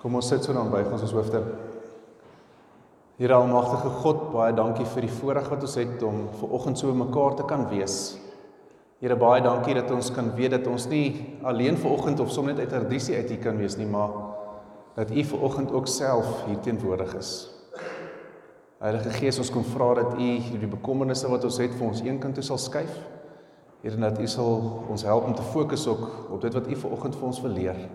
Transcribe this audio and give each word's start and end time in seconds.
Kom 0.00 0.16
ons 0.16 0.30
sit 0.32 0.40
so 0.40 0.56
dan 0.56 0.70
buig 0.72 0.88
ons 0.88 1.02
ons 1.04 1.12
hoofde. 1.12 1.42
Here 3.20 3.36
almagtige 3.36 3.90
God, 4.00 4.30
baie 4.32 4.54
dankie 4.56 4.86
vir 4.94 5.04
die 5.04 5.12
voorreg 5.12 5.50
wat 5.52 5.66
ons 5.66 5.76
het 5.76 6.04
om 6.08 6.22
ver 6.40 6.54
oggend 6.56 6.80
so 6.80 6.94
mekaar 6.96 7.36
te 7.36 7.44
kan 7.44 7.66
wees. 7.68 8.16
Here 9.04 9.16
baie 9.20 9.42
dankie 9.44 9.76
dat 9.76 9.92
ons 9.92 10.08
kan 10.16 10.32
weet 10.38 10.54
dat 10.56 10.70
ons 10.72 10.88
nie 10.88 11.36
alleen 11.44 11.76
ver 11.76 11.92
oggend 11.92 12.24
of 12.24 12.32
sommer 12.32 12.56
net 12.56 12.64
uit 12.64 12.72
tradisie 12.72 13.18
uit 13.18 13.28
hier 13.28 13.44
kan 13.44 13.60
wees 13.60 13.76
nie, 13.76 13.88
maar 13.88 14.16
dat 14.96 15.12
U 15.12 15.24
ver 15.34 15.46
oggend 15.50 15.76
ook 15.76 15.88
self 15.88 16.46
hier 16.48 16.60
teenwoordig 16.64 17.12
is. 17.20 17.36
Heilige 18.80 19.12
Gees, 19.20 19.36
ons 19.36 19.52
kom 19.52 19.68
vra 19.68 19.94
dat 20.00 20.16
U 20.16 20.24
hierdie 20.24 20.76
bekommernisse 20.80 21.28
wat 21.28 21.44
ons 21.44 21.60
het 21.60 21.76
vir 21.76 21.90
ons 21.92 22.06
eenkant 22.08 22.40
toe 22.40 22.48
sal 22.48 22.60
skuif. 22.60 23.02
Here 23.84 24.00
dat 24.00 24.16
U 24.16 24.28
sal 24.28 24.64
ons 24.88 25.04
help 25.04 25.28
om 25.28 25.36
te 25.36 25.44
fokus 25.52 25.84
ook 25.92 26.32
op 26.32 26.40
dit 26.40 26.56
wat 26.56 26.72
U 26.72 26.84
ver 26.86 26.96
oggend 26.96 27.20
vir 27.20 27.34
ons 27.34 27.44
wil 27.44 27.60
leer. 27.60 27.88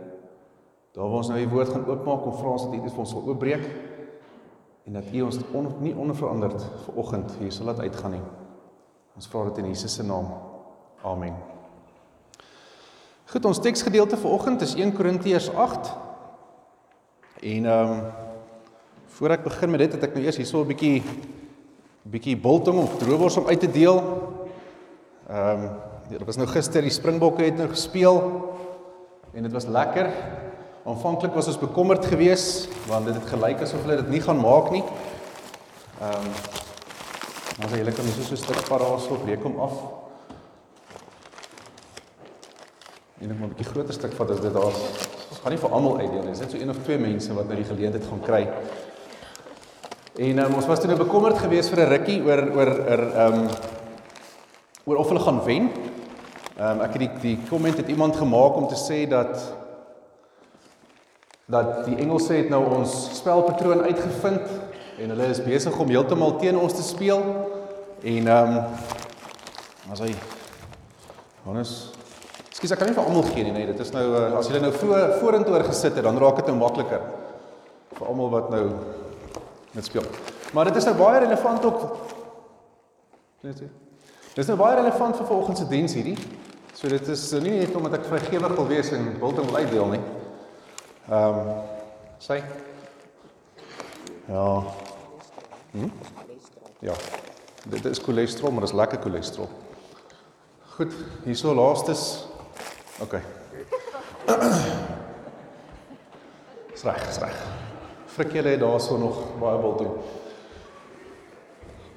Daar 0.96 1.10
waar 1.12 1.20
ons 1.20 1.28
nou 1.28 1.40
die 1.42 1.50
woord 1.52 1.74
gaan 1.74 1.88
oopmaak, 1.90 2.22
kom 2.24 2.36
vra 2.40 2.54
ons 2.56 2.64
dat 2.64 2.74
U 2.78 2.78
dit 2.80 2.94
vir 2.94 3.02
ons 3.04 3.10
sal 3.12 3.26
oopbreek 3.28 3.64
en 4.88 4.96
dat 4.96 5.10
U 5.12 5.24
ons 5.28 5.40
on, 5.52 5.66
nie 5.84 5.92
onveranderd 5.92 6.62
vir 6.86 7.00
oggend 7.02 7.34
hier 7.42 7.52
sal 7.52 7.68
laat 7.68 7.82
uitgaan 7.84 8.16
nie. 8.16 8.22
Ons 9.20 9.28
vra 9.28 9.44
dit 9.50 9.60
in 9.60 9.68
Jesus 9.74 9.98
se 9.98 10.06
naam. 10.08 10.30
Amen. 11.04 11.36
Goed, 13.28 13.48
ons 13.50 13.60
teksgedeelte 13.60 14.20
vir 14.22 14.36
oggend 14.38 14.64
is 14.64 14.78
1 14.80 14.94
Korintiërs 14.96 15.50
8. 15.52 15.92
En 17.44 17.68
ehm 17.74 17.92
um, 17.98 18.06
voor 19.16 19.32
ek 19.32 19.46
begin 19.46 19.72
met 19.72 19.80
dit, 19.80 19.94
het 19.96 20.04
ek 20.04 20.16
nou 20.16 20.24
eers 20.26 20.38
hierso 20.40 20.60
'n 20.64 20.68
bietjie 20.68 21.04
bietjie 22.04 22.36
biltong 22.38 22.80
of 22.80 22.98
droewors 23.00 23.38
om 23.38 23.48
uit 23.48 23.60
te 23.60 23.72
deel. 23.72 24.00
Ehm 25.28 25.64
um, 25.64 25.70
dit 26.10 26.26
was 26.26 26.38
nou 26.38 26.48
gister 26.48 26.82
die 26.82 26.94
Springbokke 26.94 27.44
het 27.44 27.58
nou 27.58 27.68
gespeel 27.68 28.20
en 29.34 29.44
dit 29.44 29.52
was 29.52 29.68
lekker. 29.68 30.12
Aanvanklik 30.86 31.34
was 31.34 31.48
ons 31.50 31.58
bekommerd 31.58 32.06
geweest 32.06 32.68
want 32.86 33.08
dit 33.10 33.16
het 33.18 33.26
gelyk 33.26 33.62
asof 33.66 33.82
hulle 33.88 34.04
dit 34.04 34.10
nie 34.14 34.20
gaan 34.22 34.38
maak 34.38 34.68
nie. 34.70 34.84
Ehm 35.98 36.28
um, 36.28 36.36
maar 37.56 37.72
as 37.72 37.74
jy 37.74 37.86
lekker 37.88 38.04
net 38.06 38.18
so 38.20 38.36
'n 38.36 38.38
stuk 38.38 38.68
parasol 38.68 39.18
breek 39.24 39.42
hom 39.48 39.56
af. 39.66 39.74
En 43.18 43.32
ek 43.32 43.38
moet 43.40 43.50
'n 43.50 43.56
bietjie 43.56 43.72
groter 43.72 43.94
stuk 43.94 44.14
vat 44.14 44.30
as 44.30 44.40
dit 44.40 44.54
daar. 44.54 44.78
Ons 45.32 45.40
gaan 45.42 45.52
nie 45.52 45.64
vir 45.64 45.72
almal 45.72 45.98
uitdeel 45.98 46.22
nie. 46.22 46.34
Dit 46.34 46.36
is 46.36 46.40
net 46.40 46.52
so 46.52 46.58
een 46.58 46.70
of 46.70 46.84
twee 46.84 46.98
mense 46.98 47.34
wat 47.34 47.48
nou 47.48 47.56
die 47.56 47.66
geleentheid 47.74 48.06
gaan 48.06 48.22
kry. 48.22 48.48
En 50.16 50.40
um, 50.40 50.54
ons 50.54 50.66
was 50.66 50.80
toe 50.80 50.88
nou 50.88 51.00
bekommerd 51.00 51.38
geweest 51.38 51.70
vir 51.70 51.80
'n 51.80 51.90
rukkie 51.90 52.22
oor 52.22 52.42
oor 52.56 52.72
oor 52.90 53.02
ehm 53.16 53.34
um, 53.34 53.50
oor 54.86 54.98
of 54.98 55.08
hulle 55.08 55.26
gaan 55.26 55.44
wen. 55.44 55.72
Ehm 56.58 56.72
um, 56.72 56.82
ek 56.82 56.94
het 56.94 57.00
die 57.00 57.14
die 57.22 57.40
komment 57.50 57.78
het 57.78 57.88
iemand 57.88 58.16
gemaak 58.16 58.56
om 58.56 58.68
te 58.68 58.78
sê 58.78 59.10
dat 59.10 59.65
dat 61.46 61.86
die 61.86 61.98
Engelse 62.02 62.34
het 62.34 62.50
nou 62.50 62.64
ons 62.78 62.94
spelpatroon 63.18 63.84
uitgevind 63.86 64.48
en 65.00 65.12
hulle 65.14 65.28
is 65.30 65.44
besig 65.44 65.78
om 65.80 65.92
heeltemal 65.92 66.38
teen 66.42 66.58
ons 66.58 66.74
te 66.74 66.86
speel. 66.86 67.22
En 68.02 68.28
ehm 68.28 68.56
um, 68.56 68.64
as 69.94 70.02
hy 70.02 70.16
Johannes 71.44 71.76
Skus 72.56 72.72
ek 72.72 72.80
kan 72.80 72.88
nie 72.88 72.96
vir 72.96 73.04
almal 73.04 73.26
gee 73.28 73.44
nie, 73.44 73.52
nee, 73.52 73.68
dit 73.68 73.80
is 73.84 73.90
nou 73.92 74.04
uh, 74.16 74.38
as 74.40 74.48
jy 74.48 74.62
nou 74.64 74.72
voor 74.74 75.18
vorentoe 75.20 75.58
oor 75.58 75.66
gesit 75.68 75.98
het, 75.98 76.06
dan 76.08 76.18
raak 76.18 76.40
dit 76.40 76.48
nou 76.50 76.56
makliker 76.62 77.02
vir 77.98 78.08
almal 78.08 78.32
wat 78.32 78.48
nou 78.54 78.64
met 79.76 79.86
speel. 79.86 80.08
Maar 80.56 80.72
dit 80.72 80.80
is 80.80 80.88
nou 80.88 80.96
baie 80.98 81.20
relevant 81.26 81.66
ook 81.68 81.84
Net 83.46 83.60
sê. 83.62 83.68
Dit 84.34 84.42
is 84.42 84.48
nou 84.50 84.58
baie 84.58 84.80
relevant 84.80 85.20
vir 85.20 85.28
vanoggend 85.30 85.60
se 85.60 85.66
diens 85.70 85.94
hierdie. 85.94 86.16
So 86.74 86.90
dit 86.90 87.10
is 87.14 87.26
nou 87.36 87.42
nie 87.44 87.60
net 87.60 87.76
omdat 87.78 88.00
ek 88.00 88.08
vrygewig 88.10 88.56
wil 88.58 88.70
wees 88.72 88.90
en 88.96 89.12
wil 89.22 89.36
dit 89.38 89.46
wil 89.46 89.60
uitdeel 89.60 89.92
nie. 89.94 90.00
Ehm 91.10 91.40
um, 91.40 91.62
sê 92.18 92.42
Ja. 94.28 94.64
Hm? 95.72 95.90
Ja. 96.80 96.94
Dit 97.64 97.86
is 97.86 98.00
cholesterol, 98.00 98.52
maar 98.52 98.60
dit 98.60 98.70
is 98.70 98.76
lekker 98.76 99.02
cholesterol. 99.02 99.50
Goed, 100.76 100.94
hierso 101.24 101.54
laastes. 101.54 102.28
OK. 103.02 103.14
Reg, 106.84 107.18
reg. 107.20 107.38
Frik 108.06 108.32
julle 108.32 108.58
daarso 108.58 108.98
nog 108.98 109.18
baie 109.40 109.58
biltong. 109.58 109.96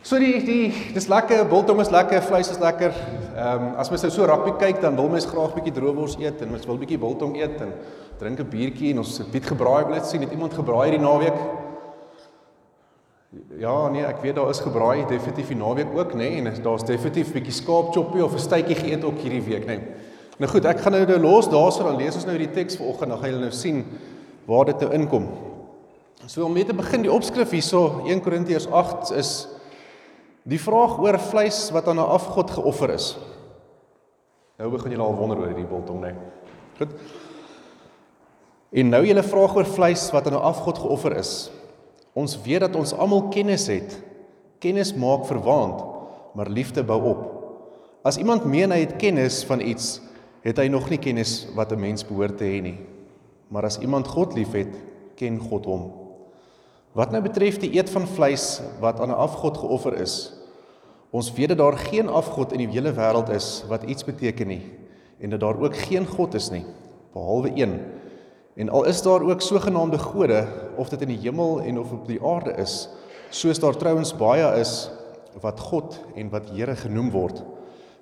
So 0.03 0.19
die 0.19 0.39
die 0.45 0.93
dis 0.95 1.09
lekker, 1.09 1.43
biltong 1.49 1.81
is 1.81 1.91
lekker, 1.93 2.23
vleis 2.23 2.49
is 2.51 2.61
lekker. 2.63 2.93
Ehm 3.37 3.65
um, 3.65 3.75
as 3.77 3.91
mens 3.91 4.05
nou 4.07 4.13
so 4.13 4.29
rugby 4.29 4.55
kyk, 4.61 4.81
dan 4.81 4.97
wil 4.97 5.09
mens 5.13 5.27
graag 5.29 5.53
bietjie 5.57 5.75
droewors 5.77 6.17
eet 6.21 6.41
en 6.45 6.51
mens 6.55 6.67
wil 6.67 6.81
bietjie 6.81 7.01
biltong 7.01 7.37
eet 7.37 7.61
en 7.61 7.75
drink 8.19 8.41
'n 8.41 8.49
biertjie 8.49 8.91
en 8.93 8.99
ons 8.99 9.23
biet 9.31 9.47
gebraai 9.47 9.93
dit 9.95 10.07
sien 10.07 10.21
het 10.21 10.31
iemand 10.31 10.55
gebraai 10.55 10.91
hierdie 10.91 11.07
naweek. 11.07 11.39
Ja, 13.59 13.89
nee, 13.89 14.05
ek 14.05 14.23
weet 14.23 14.35
daar 14.35 14.51
is 14.51 14.61
gebraai 14.61 15.07
definitief 15.07 15.49
die 15.49 15.57
naweek 15.57 15.93
ook, 15.95 16.15
nê, 16.15 16.41
nee, 16.41 16.45
en 16.45 16.63
daar's 16.63 16.85
definitief 16.85 17.33
bietjie 17.33 17.53
skaapchoppie 17.53 18.25
of 18.25 18.35
'n 18.35 18.39
stytjie 18.39 18.77
geëet 18.77 19.05
ook 19.05 19.19
hierdie 19.19 19.43
week, 19.43 19.67
nê. 19.67 19.77
Nee. 19.77 19.95
Nou 20.39 20.51
goed, 20.51 20.65
ek 20.65 20.81
gaan 20.81 20.93
nou 20.93 21.07
nou 21.07 21.19
los 21.19 21.49
daarso 21.51 21.83
dan 21.83 21.97
lees 21.97 22.15
ons 22.15 22.25
nou 22.25 22.37
hierdie 22.37 22.55
teks 22.55 22.77
vanoggend, 22.77 23.11
dan 23.11 23.19
gaan 23.19 23.31
julle 23.31 23.41
nou 23.41 23.53
sien 23.53 23.85
waar 24.47 24.65
dit 24.65 24.81
nou 24.81 24.93
inkom. 24.93 25.29
So 26.27 26.45
om 26.45 26.53
mee 26.53 26.65
te 26.65 26.75
begin, 26.75 27.03
die 27.03 27.13
opskrif 27.13 27.51
hierso 27.51 28.03
1 28.07 28.21
Korintiërs 28.21 28.69
8 28.71 29.11
is 29.19 29.49
die 30.49 30.61
vraag 30.61 30.99
oor 31.03 31.19
vleis 31.19 31.71
wat 31.75 31.89
aan 31.89 31.99
'n 31.99 32.13
afgod 32.15 32.51
geoffer 32.51 32.91
is. 32.91 33.17
Nou 34.59 34.71
begin 34.71 34.91
julle 34.91 35.05
al 35.05 35.15
wonder 35.15 35.39
oor 35.39 35.47
hierdie 35.47 35.67
biltong, 35.67 36.01
nê. 36.01 36.13
Nee. 36.13 36.15
Goed. 36.79 36.95
En 38.71 38.89
nou 38.93 39.01
julle 39.07 39.23
vraag 39.25 39.55
oor 39.57 39.67
vleis 39.67 40.11
wat 40.13 40.27
aan 40.27 40.37
'n 40.37 40.49
afgod 40.51 40.79
geoffer 40.79 41.17
is. 41.17 41.51
Ons 42.13 42.39
weet 42.43 42.61
dat 42.61 42.77
ons 42.77 42.93
almal 42.93 43.29
kennis 43.29 43.67
het. 43.67 44.03
Kennis 44.59 44.95
maak 44.95 45.27
verwaand, 45.27 45.85
maar 46.35 46.49
liefde 46.49 46.85
bou 46.85 47.03
op. 47.03 47.21
As 48.03 48.17
iemand 48.17 48.45
meen 48.45 48.71
hy 48.71 48.81
het 48.81 48.97
kennis 48.97 49.45
van 49.45 49.61
iets, 49.61 50.01
het 50.43 50.57
hy 50.57 50.69
nog 50.69 50.91
nie 50.91 50.99
kennis 50.99 51.49
wat 51.55 51.73
'n 51.73 51.81
mens 51.81 52.07
behoort 52.07 52.39
te 52.39 52.45
hê 52.45 52.61
nie. 52.63 52.79
Maar 53.49 53.65
as 53.65 53.79
iemand 53.79 54.09
God 54.09 54.35
liefhet, 54.35 54.75
ken 55.15 55.39
God 55.39 55.65
hom. 55.65 55.93
Wat 56.93 57.11
nou 57.11 57.23
betref 57.23 57.59
die 57.59 57.77
eet 57.77 57.91
van 57.91 58.07
vleis 58.07 58.61
wat 58.81 59.01
aan 59.01 59.09
'n 59.09 59.17
afgod 59.17 59.57
geoffer 59.57 60.01
is, 60.01 60.33
ons 61.11 61.33
weet 61.33 61.49
dat 61.49 61.59
daar 61.59 61.77
geen 61.77 62.09
afgod 62.09 62.53
in 62.53 62.59
die 62.59 62.69
hele 62.69 62.93
wêreld 62.93 63.31
is 63.31 63.65
wat 63.69 63.83
iets 63.83 64.05
beteken 64.05 64.47
nie 64.47 64.63
en 65.21 65.31
dat 65.31 65.41
daar 65.41 65.61
ook 65.61 65.77
geen 65.77 66.07
God 66.07 66.35
is 66.35 66.51
nie 66.51 66.65
behalwe 67.13 67.51
een. 67.55 67.81
En 68.59 68.71
al 68.75 68.89
is 68.91 69.03
daar 69.03 69.23
ook 69.23 69.41
sogenaamde 69.41 69.99
gode 69.99 70.47
of 70.77 70.89
dit 70.91 71.03
in 71.07 71.13
die 71.15 71.21
hemel 71.23 71.61
en 71.63 71.79
of 71.79 71.93
op 71.95 72.09
die 72.09 72.19
aarde 72.23 72.57
is, 72.59 72.89
soos 73.31 73.61
daar 73.63 73.77
trouens 73.79 74.11
baie 74.19 74.49
is 74.59 74.91
wat 75.39 75.61
God 75.61 75.95
en 76.19 76.31
wat 76.33 76.51
Here 76.51 76.75
genoem 76.75 77.13
word, 77.15 77.45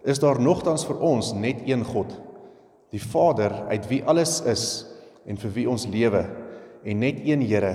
is 0.08 0.22
daar 0.22 0.40
nogtans 0.40 0.86
vir 0.88 1.02
ons 1.04 1.34
net 1.36 1.60
een 1.68 1.84
God, 1.84 2.14
die 2.94 3.02
Vader 3.02 3.52
uit 3.68 3.88
wie 3.90 4.00
alles 4.08 4.38
is 4.48 4.86
en 5.28 5.36
vir 5.36 5.52
wie 5.58 5.66
ons 5.68 5.84
lewe 5.92 6.24
en 6.86 7.04
net 7.04 7.20
een 7.26 7.44
Here 7.44 7.74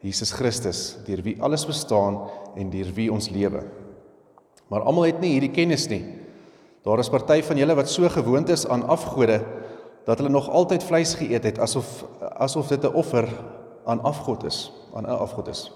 Jesus 0.00 0.32
Christus 0.32 0.96
deur 1.04 1.20
wie 1.26 1.36
alles 1.42 1.66
bestaan 1.68 2.22
en 2.56 2.70
deur 2.72 2.94
wie 2.96 3.10
ons 3.12 3.28
lewe. 3.28 3.60
Maar 4.72 4.86
almal 4.88 5.10
het 5.10 5.20
nie 5.20 5.34
hierdie 5.34 5.52
kennis 5.52 5.84
nie. 5.90 6.02
Daar 6.86 7.02
is 7.02 7.10
party 7.12 7.42
van 7.44 7.58
julle 7.60 7.76
wat 7.76 7.90
so 7.90 8.08
gewoond 8.08 8.48
is 8.54 8.64
aan 8.70 8.86
afgode 8.88 9.42
dat 10.06 10.20
hulle 10.20 10.30
nog 10.30 10.48
altyd 10.48 10.84
vleis 10.86 11.16
geëet 11.18 11.44
het 11.50 11.58
asof 11.58 12.04
asof 12.38 12.68
dit 12.70 12.84
'n 12.84 12.94
offer 12.94 13.28
aan 13.84 14.02
afgod 14.02 14.44
is, 14.44 14.72
aan 14.94 15.06
'n 15.06 15.18
afgod 15.18 15.48
is. 15.48 15.72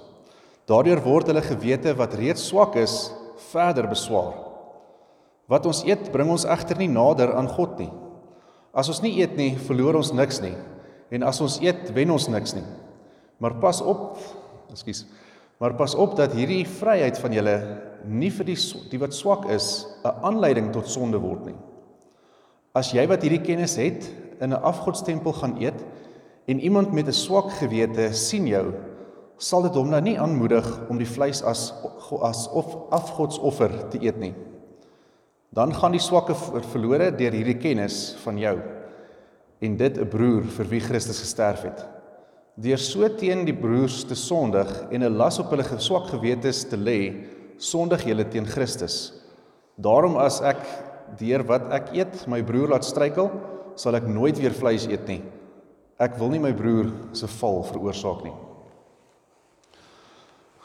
Daardeur 0.65 1.03
word 1.03 1.27
hulle 1.27 1.43
gewete 1.43 1.95
wat 1.95 2.15
reeds 2.15 2.47
swak 2.47 2.75
is, 2.75 3.13
verder 3.51 3.89
beswaar. 3.89 4.35
Wat 5.47 5.67
ons 5.67 5.83
eet, 5.85 6.13
bring 6.13 6.31
ons 6.31 6.45
egter 6.45 6.77
nie 6.77 6.89
nader 6.89 7.35
aan 7.35 7.49
God 7.49 7.79
nie. 7.79 7.91
As 8.73 8.89
ons 8.89 9.01
nie 9.03 9.19
eet 9.19 9.37
nie, 9.37 9.57
verloor 9.59 9.95
ons 9.95 10.13
niks 10.13 10.41
nie. 10.41 10.55
En 11.11 11.23
as 11.23 11.41
ons 11.41 11.59
eet, 11.61 11.91
wen 11.93 12.11
ons 12.11 12.29
niks 12.29 12.55
nie. 12.55 12.67
Maar 13.38 13.55
pas 13.55 13.81
op, 13.81 14.19
ekskuus. 14.71 15.06
Maar 15.59 15.75
pas 15.75 15.94
op 15.94 16.15
dat 16.17 16.33
hierdie 16.33 16.62
vryheid 16.67 17.19
van 17.19 17.33
julle 17.33 17.56
nie 18.05 18.31
vir 18.31 18.47
die 18.49 18.56
die 18.91 18.99
wat 18.99 19.15
swak 19.15 19.49
is 19.50 19.87
'n 20.05 20.15
aanleiding 20.23 20.73
tot 20.73 20.88
sonde 20.88 21.19
word 21.19 21.47
nie. 21.47 21.56
As 22.75 22.93
jy 22.93 23.06
wat 23.06 23.22
hierdie 23.22 23.43
kennis 23.43 23.76
het 23.76 24.06
in 24.40 24.52
'n 24.52 24.62
afgodstempel 24.62 25.32
gaan 25.32 25.56
eet 25.61 25.84
en 26.46 26.61
iemand 26.61 26.93
met 26.93 27.06
'n 27.06 27.12
swak 27.12 27.50
gewete 27.50 28.12
sien 28.12 28.46
jou, 28.46 28.75
sal 29.38 29.62
dit 29.62 29.75
hom 29.75 29.90
nou 29.90 30.00
nie 30.00 30.19
aanmoedig 30.19 30.88
om 30.88 30.99
die 30.99 31.06
vleis 31.06 31.43
as 31.43 31.72
as 32.22 32.49
of 32.49 32.76
afgodsoffer 32.90 33.88
te 33.88 33.99
eet 34.02 34.19
nie 34.19 34.34
dan 35.50 35.72
gaan 35.75 35.94
die 35.94 36.02
swakke 36.02 36.34
verlore 36.70 37.11
deur 37.19 37.34
hierdie 37.34 37.58
kennis 37.58 38.14
van 38.22 38.38
jou 38.38 38.56
en 39.61 39.76
dit 39.76 39.99
'n 39.99 40.08
broer 40.08 40.44
vir 40.44 40.66
wie 40.70 40.81
Christus 40.81 41.20
gesterf 41.20 41.62
het. 41.62 41.87
Deur 42.56 42.78
so 42.78 43.08
teen 43.08 43.44
die 43.44 43.55
broers 43.55 44.05
te 44.05 44.14
sondig 44.14 44.69
en 44.90 45.02
'n 45.02 45.16
las 45.16 45.38
op 45.38 45.50
hulle 45.50 45.64
swak 45.78 46.06
gewetes 46.06 46.64
te 46.64 46.76
lê, 46.76 47.26
sondig 47.58 48.05
julle 48.05 48.25
teen 48.25 48.46
Christus. 48.46 49.12
Daarom 49.76 50.16
as 50.16 50.40
ek 50.40 50.56
deur 51.19 51.43
wat 51.47 51.71
ek 51.73 51.95
eet 51.95 52.27
my 52.27 52.43
broer 52.43 52.69
laat 52.69 52.85
struikel, 52.85 53.31
sal 53.77 53.95
ek 53.95 54.07
nooit 54.07 54.39
weer 54.39 54.53
vleis 54.53 54.87
eet 54.87 55.07
nie. 55.09 55.23
ek 56.01 56.17
wil 56.17 56.31
nie 56.33 56.41
my 56.41 56.55
broer 56.57 56.89
se 57.12 57.29
val 57.29 57.61
veroorsaak 57.69 58.23
nie. 58.25 58.33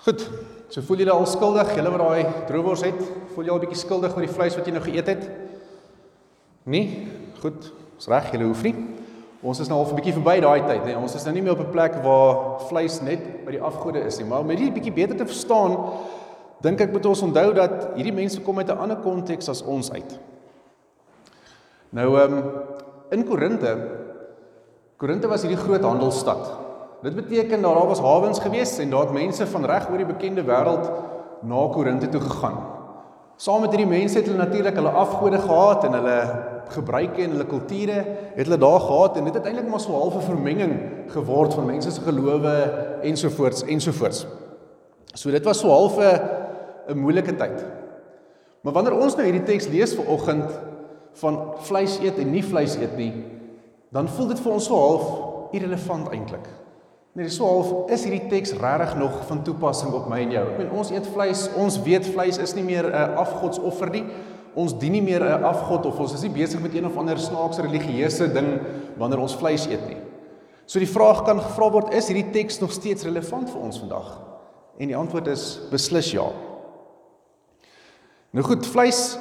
Goed. 0.05 0.21
So 0.69 0.83
voel 0.85 1.03
julle 1.03 1.13
al 1.13 1.27
skuldig, 1.29 1.73
julle 1.75 1.91
wat 1.93 2.01
daai 2.01 2.45
droewors 2.47 2.83
het, 2.85 2.99
voel 3.33 3.47
jy 3.47 3.53
al 3.53 3.61
bietjie 3.61 3.81
skuldig 3.81 4.15
oor 4.15 4.25
die 4.25 4.31
vleis 4.31 4.55
wat 4.57 4.67
jy 4.67 4.73
nou 4.75 4.83
geëet 4.85 5.11
het? 5.11 5.25
Nee. 6.71 7.07
Goed. 7.41 7.67
Dis 7.97 8.09
reg, 8.11 8.31
julle 8.33 8.47
hoef 8.49 8.63
nie. 8.65 8.73
Ons 9.45 9.61
is 9.61 9.69
nou 9.69 9.77
al 9.79 9.91
'n 9.91 9.97
bietjie 9.99 10.15
verby 10.15 10.39
daai 10.41 10.61
tyd, 10.65 10.85
nee. 10.85 10.97
Ons 10.97 11.15
is 11.15 11.25
nou 11.25 11.33
nie 11.33 11.41
meer 11.41 11.53
op 11.53 11.59
'n 11.59 11.71
plek 11.71 11.95
waar 12.03 12.59
vleis 12.69 13.01
net 13.01 13.45
by 13.45 13.51
die 13.51 13.61
afgode 13.61 14.05
is 14.05 14.17
nie, 14.17 14.27
maar 14.27 14.39
om 14.39 14.47
dit 14.47 14.73
bietjie 14.73 14.93
beter 14.93 15.17
te 15.17 15.25
verstaan, 15.25 15.77
dink 16.61 16.81
ek 16.81 16.91
moet 16.91 17.05
ons 17.05 17.21
onthou 17.21 17.53
dat 17.53 17.95
hierdie 17.95 18.13
mense 18.13 18.41
kom 18.41 18.57
uit 18.57 18.69
'n 18.69 18.77
ander 18.77 18.97
konteks 18.97 19.49
as 19.49 19.61
ons 19.61 19.91
uit. 19.91 20.19
Nou 21.95 22.09
ehm 22.19 22.33
um, 22.33 22.43
in 23.09 23.23
Korinte 23.23 23.71
Korinte 24.99 25.27
was 25.31 25.43
hierdie 25.45 25.59
groot 25.59 25.83
handelsstad. 25.83 26.47
Dit 27.03 27.15
beteken 27.15 27.61
dat 27.61 27.75
daar 27.75 27.87
was 27.87 28.01
hawens 28.03 28.39
gewees 28.39 28.77
en 28.83 28.89
daar 28.89 29.05
het 29.05 29.13
mense 29.15 29.47
van 29.47 29.65
reg 29.65 29.87
oor 29.89 30.01
die 30.01 30.07
bekende 30.07 30.43
wêreld 30.43 30.89
na 31.47 31.61
Korinte 31.71 32.09
toe 32.09 32.21
gegaan. 32.21 32.57
Saam 33.37 33.63
met 33.63 33.71
hierdie 33.71 33.87
mense 33.87 34.17
het 34.17 34.27
hulle 34.27 34.41
natuurlik 34.43 34.75
hulle 34.75 34.91
afgode 35.05 35.39
gehad 35.39 35.87
en 35.87 35.97
hulle 35.99 36.19
gebruike 36.75 37.21
en 37.23 37.35
hulle 37.35 37.47
kulture 37.47 38.03
het 38.35 38.43
hulle 38.43 38.59
daar 38.59 38.79
gehad 38.89 39.17
en 39.17 39.31
dit 39.31 39.39
het 39.39 39.47
eintlik 39.47 39.71
maar 39.71 39.85
so 39.87 39.95
'n 39.95 40.21
vermenging 40.21 40.77
geword 41.15 41.53
van 41.53 41.65
mense 41.65 41.91
se 41.91 42.01
gelowe 42.01 42.55
ensovoorts 43.01 43.63
ensovoorts. 43.63 44.27
So 45.13 45.31
dit 45.31 45.45
was 45.45 45.59
so 45.59 45.69
half 45.69 45.97
'n 45.97 46.19
'n 46.91 46.97
moeilike 46.97 47.35
tyd. 47.35 47.65
Maar 48.61 48.73
wanneer 48.73 48.97
ons 48.99 49.15
nou 49.15 49.25
hierdie 49.25 49.43
teks 49.43 49.67
lees 49.67 49.95
vir 49.95 50.07
oggend 50.07 50.74
van 51.21 51.39
vleis 51.67 51.99
eet 52.03 52.19
en 52.19 52.31
nie 52.31 52.43
vleis 52.43 52.75
eet 52.75 52.97
nie, 52.97 53.13
dan 53.95 54.07
voel 54.07 54.27
dit 54.33 54.39
vir 54.39 54.53
ons 54.53 54.65
so 54.65 54.75
half 54.75 55.53
irrelevant 55.55 56.11
eintlik. 56.11 56.47
Dis 57.15 57.37
so 57.37 57.47
half 57.47 57.91
is 57.95 58.03
hierdie 58.03 58.27
teks 58.29 58.51
regtig 58.59 58.97
nog 58.99 59.21
van 59.29 59.43
toepassing 59.43 59.93
op 59.95 60.09
my 60.11 60.19
en 60.25 60.31
jou. 60.31 60.45
Ek 60.51 60.57
meen 60.59 60.71
ons 60.75 60.91
eet 60.91 61.07
vleis, 61.13 61.47
ons 61.55 61.79
weet 61.85 62.05
vleis 62.11 62.37
is 62.37 62.55
nie 62.55 62.63
meer 62.63 62.89
'n 62.91 63.15
afgodsoffer 63.15 63.89
nie 63.89 64.05
ons 64.55 64.75
dien 64.79 64.93
nie 64.95 65.03
meer 65.03 65.23
'n 65.23 65.43
afgod 65.43 65.85
of 65.85 65.99
ons 65.99 66.13
is 66.13 66.21
nie 66.23 66.31
besig 66.31 66.61
met 66.61 66.73
een 66.73 66.85
of 66.85 66.97
ander 66.97 67.19
snaakse 67.19 67.61
religieuse 67.61 68.31
ding 68.33 68.59
wanneer 68.97 69.19
ons 69.19 69.35
vleis 69.35 69.67
eet 69.67 69.87
nie. 69.87 69.97
So 70.65 70.79
die 70.79 70.89
vraag 70.89 71.25
kan 71.25 71.39
gevra 71.39 71.69
word, 71.71 71.93
is 71.93 72.07
hierdie 72.07 72.31
teks 72.31 72.59
nog 72.59 72.71
steeds 72.71 73.03
relevant 73.03 73.49
vir 73.49 73.61
ons 73.61 73.79
vandag? 73.79 74.21
En 74.79 74.87
die 74.87 74.97
antwoord 74.97 75.27
is 75.27 75.59
beslis 75.71 76.11
ja. 76.11 76.31
Nou 78.31 78.43
goed, 78.43 78.65
vleis 78.65 79.17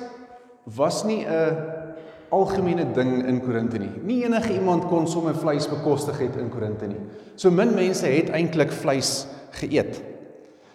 was 0.64 1.04
nie 1.04 1.26
'n 1.26 1.83
algemene 2.32 2.86
ding 2.92 3.26
in 3.26 3.40
Korinte 3.44 3.78
nie. 3.78 3.90
Nie 4.02 4.24
enige 4.24 4.54
iemand 4.54 4.86
kon 4.88 5.06
sommer 5.08 5.36
vleis 5.36 5.68
bekostig 5.68 6.18
het 6.18 6.36
in 6.40 6.50
Korinte 6.52 6.88
nie. 6.88 7.00
So 7.36 7.50
min 7.50 7.74
mense 7.74 8.06
het 8.06 8.32
eintlik 8.34 8.72
vleis 8.72 9.26
geëet. 9.60 10.00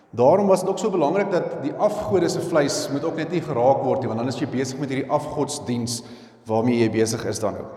Daarom 0.09 0.47
was 0.47 0.61
dit 0.61 0.69
ook 0.69 0.79
so 0.79 0.89
belangrik 0.89 1.31
dat 1.31 1.59
die 1.61 1.73
afgode 1.73 2.29
se 2.29 2.41
vleis 2.41 2.87
moet 2.91 3.03
ook 3.03 3.15
net 3.15 3.31
nie 3.31 3.41
geraak 3.45 3.83
word 3.85 4.01
nie, 4.01 4.09
want 4.09 4.19
dan 4.19 4.31
is 4.31 4.39
jy 4.39 4.47
besig 4.49 4.79
met 4.81 4.89
hierdie 4.89 5.11
afgodsdiens 5.11 6.01
waarmee 6.49 6.79
jy 6.79 6.89
besig 6.89 7.25
is 7.29 7.41
dan 7.41 7.59
nou. 7.59 7.67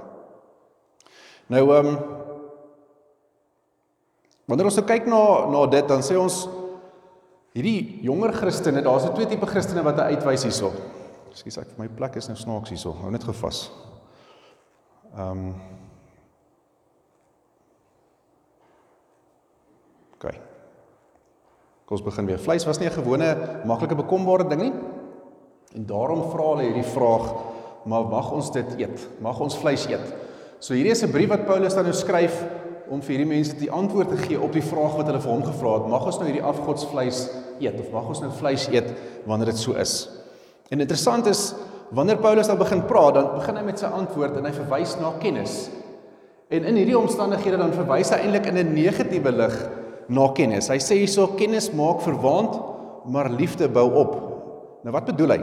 Nou 1.52 1.62
ehm 1.74 1.86
um, 1.92 1.98
wanneer 4.48 4.68
ons 4.68 4.76
nou 4.80 4.86
kyk 4.88 5.06
na 5.08 5.22
na 5.52 5.66
dit, 5.70 5.86
dan 5.88 6.02
sê 6.04 6.16
ons 6.18 6.46
hierdie 7.52 8.00
jonger 8.04 8.32
Christene, 8.32 8.82
daar's 8.84 9.04
twee 9.12 9.28
tipe 9.28 9.46
Christene 9.46 9.84
wat 9.84 10.00
uitwys 10.00 10.46
hierso. 10.48 10.72
Ekskuus, 11.32 11.56
ek 11.62 11.76
my 11.80 11.88
plek 11.88 12.18
is 12.20 12.28
nou 12.28 12.36
snaaks 12.36 12.74
hierso. 12.74 12.92
Hou 13.00 13.10
net 13.12 13.24
gevas. 13.24 13.70
Ehm 15.16 15.46
um, 15.48 15.54
Okay. 20.22 20.38
Kom 21.82 21.96
ons 21.96 22.04
begin 22.06 22.28
weer. 22.28 22.38
Vleis 22.38 22.62
was 22.62 22.78
nie 22.78 22.86
'n 22.86 22.94
gewone 22.94 23.28
maklike 23.66 23.96
bekombare 23.96 24.48
ding 24.48 24.62
nie. 24.62 24.72
En 25.74 25.86
daarom 25.86 26.30
vra 26.30 26.44
hulle 26.52 26.62
hierdie 26.62 26.92
vraag, 26.94 27.34
maar 27.84 28.04
mag 28.04 28.30
ons 28.30 28.50
dit 28.52 28.78
eet? 28.78 29.08
Mag 29.20 29.40
ons 29.40 29.56
vleis 29.56 29.86
eet? 29.86 30.14
So 30.60 30.74
hierdie 30.74 30.92
is 30.92 31.02
'n 31.02 31.10
brief 31.10 31.28
wat 31.28 31.46
Paulus 31.46 31.74
dan 31.74 31.84
nou 31.84 31.94
skryf 31.94 32.44
om 32.88 33.02
vir 33.02 33.16
hierdie 33.16 33.34
mense 33.34 33.56
die 33.56 33.70
antwoord 33.70 34.08
te 34.08 34.16
gee 34.16 34.40
op 34.40 34.52
die 34.52 34.62
vraag 34.62 34.96
wat 34.96 35.06
hulle 35.06 35.20
vir 35.20 35.32
hom 35.32 35.42
gevra 35.42 35.74
het. 35.74 35.88
Mag 35.88 36.06
ons 36.06 36.18
nou 36.18 36.26
hierdie 36.26 36.46
afgodsvleis 36.46 37.30
eet 37.58 37.80
of 37.80 37.90
mag 37.90 38.06
ons 38.06 38.20
nou 38.20 38.30
vleis 38.30 38.68
eet 38.68 38.94
wanneer 39.26 39.46
dit 39.46 39.58
so 39.58 39.72
is? 39.72 40.21
En 40.72 40.80
interessant 40.80 41.28
is 41.28 41.52
wanneer 41.92 42.16
Paulus 42.16 42.48
dan 42.48 42.58
begin 42.58 42.80
praat, 42.88 43.18
dan 43.18 43.32
begin 43.36 43.58
hy 43.60 43.64
met 43.66 43.80
sy 43.82 43.90
antwoord 43.92 44.38
en 44.40 44.48
hy 44.48 44.52
verwys 44.56 44.96
na 45.00 45.12
kennis. 45.20 45.66
En 46.52 46.64
in 46.68 46.78
hierdie 46.80 46.96
omstandighede 46.96 47.60
dan 47.60 47.74
verwys 47.76 48.12
hy 48.12 48.22
eintlik 48.24 48.48
in 48.48 48.60
'n 48.60 48.72
negatiewe 48.72 49.32
lig 49.32 49.56
na 50.08 50.28
kennis. 50.32 50.68
Hy 50.68 50.80
sê 50.80 50.96
hierso 50.96 51.26
kennis 51.36 51.72
maak 51.72 52.00
verwaand, 52.00 52.56
maar 53.04 53.28
liefde 53.28 53.68
bou 53.68 53.90
op. 53.92 54.12
Nou 54.84 54.92
wat 54.92 55.04
bedoel 55.04 55.36
hy? 55.36 55.40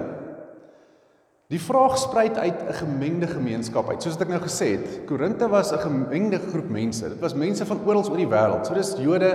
Die 1.49 1.61
vraag 1.61 1.97
spruit 1.97 2.37
uit 2.37 2.59
'n 2.61 2.73
gemengde 2.73 3.27
gemeenskap 3.27 3.89
uit. 3.89 4.01
Soos 4.01 4.17
ek 4.21 4.29
nou 4.29 4.39
gesê 4.39 4.77
het, 4.77 5.05
Korinte 5.05 5.47
was 5.49 5.71
'n 5.71 5.77
gemengde 5.77 6.39
groep 6.39 6.69
mense. 6.69 7.09
Dit 7.09 7.19
was 7.19 7.33
mense 7.33 7.65
van 7.65 7.79
oral 7.85 8.03
oor 8.09 8.17
die 8.17 8.27
wêreld. 8.27 8.65
So 8.65 8.73
dis 8.73 8.95
Jode 8.97 9.31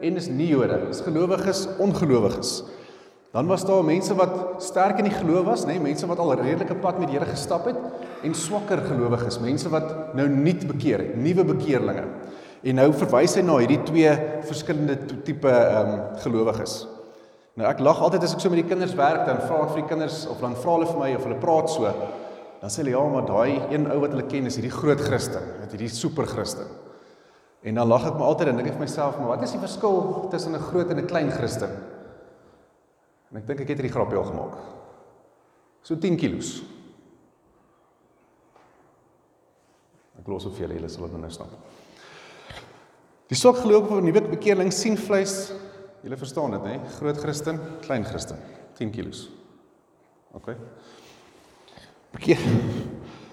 en 0.00 0.14
dis 0.14 0.28
nie 0.28 0.48
Jode. 0.48 0.86
Dis 0.86 1.00
gelowiges, 1.00 1.68
ongelowiges. 1.78 2.64
Dan 3.32 3.46
was 3.48 3.64
daar 3.64 3.84
mense 3.84 4.14
wat 4.14 4.60
sterk 4.60 4.98
in 5.00 5.06
die 5.08 5.14
geloof 5.14 5.46
was, 5.46 5.62
nê, 5.64 5.78
nee, 5.78 5.86
mense 5.88 6.06
wat 6.06 6.20
al 6.20 6.34
redelike 6.36 6.74
pad 6.82 6.98
met 7.00 7.08
die 7.08 7.16
Here 7.16 7.30
gestap 7.30 7.64
het 7.70 7.78
en 8.22 8.34
swakker 8.36 8.82
gelowiges, 8.84 9.38
mense 9.40 9.70
wat 9.72 10.12
nou 10.18 10.26
nuut 10.28 10.66
bekeer 10.68 11.00
het, 11.00 11.14
nuwe 11.16 11.46
bekeerlinge. 11.54 12.04
En 12.62 12.76
nou 12.76 12.90
verwys 12.92 13.38
hy 13.38 13.44
na 13.46 13.56
hierdie 13.62 13.80
twee 13.88 14.10
verskillende 14.44 14.98
tipe 15.24 15.48
ehm 15.48 15.94
um, 15.94 16.02
gelowiges. 16.20 16.82
Nou 17.56 17.64
ek 17.68 17.80
lag 17.84 18.02
altyd 18.04 18.28
as 18.28 18.36
ek 18.36 18.44
so 18.44 18.52
met 18.52 18.60
die 18.60 18.68
kinders 18.68 18.92
werk 18.96 19.24
dan 19.28 19.40
vra 19.46 19.62
ek 19.64 19.72
vir 19.72 19.80
die 19.80 19.88
kinders 19.88 20.20
of 20.28 20.44
dan 20.44 20.54
vra 20.56 20.76
hulle 20.76 20.90
vir 20.90 21.00
my 21.00 21.08
of 21.16 21.24
hulle 21.26 21.40
praat 21.40 21.72
so. 21.72 21.94
Dan 22.60 22.70
sê 22.72 22.82
hulle 22.84 22.94
ja, 22.94 23.02
maar 23.14 23.26
daai 23.28 23.72
een 23.72 23.88
ou 23.90 23.98
wat 24.04 24.12
hulle 24.12 24.28
ken 24.28 24.46
is 24.52 24.60
hierdie 24.60 24.72
groot 24.76 25.00
Christen, 25.08 25.48
met 25.60 25.72
hierdie 25.72 25.90
super 25.92 26.28
Christen. 26.28 26.68
En 27.64 27.80
dan 27.80 27.88
lag 27.88 28.06
ek 28.12 28.20
maar 28.20 28.34
altyd 28.34 28.52
en 28.52 28.60
dink 28.60 28.70
ek 28.74 28.76
vir 28.76 28.84
myself, 28.84 29.16
maar 29.16 29.34
wat 29.38 29.48
is 29.48 29.56
die 29.56 29.64
verskil 29.64 30.28
tussen 30.30 30.52
'n 30.54 30.64
groot 30.68 30.90
en 30.92 31.00
'n 31.00 31.08
klein 31.08 31.32
Christen? 31.32 31.72
En 33.32 33.40
ek 33.40 33.48
dink 33.48 33.62
ek 33.64 33.72
het 33.72 33.80
hierdie 33.80 33.92
grapjie 33.92 34.20
al 34.20 34.28
gemaak. 34.28 34.56
So 35.82 35.96
10 35.98 36.18
kg. 36.20 36.38
Ek 40.20 40.26
glo 40.28 40.38
soveel 40.42 40.76
julle 40.76 40.90
sal 40.92 41.08
dit 41.08 41.18
nou 41.18 41.30
snap. 41.32 41.54
Die 43.32 43.38
swak 43.38 43.62
geloof 43.62 43.88
van 43.88 44.04
nuwe 44.04 44.20
bekeerling 44.34 44.68
sien 44.74 44.98
vleis. 45.00 45.50
Julle 46.04 46.18
verstaan 46.20 46.52
dit, 46.58 46.66
hè? 46.68 46.76
Groot 46.98 47.18
Christen, 47.22 47.60
klein 47.86 48.04
Christen, 48.04 48.38
10 48.76 48.92
kg. 48.92 49.22
OK. 50.36 50.52
Bekeer. 52.12 52.42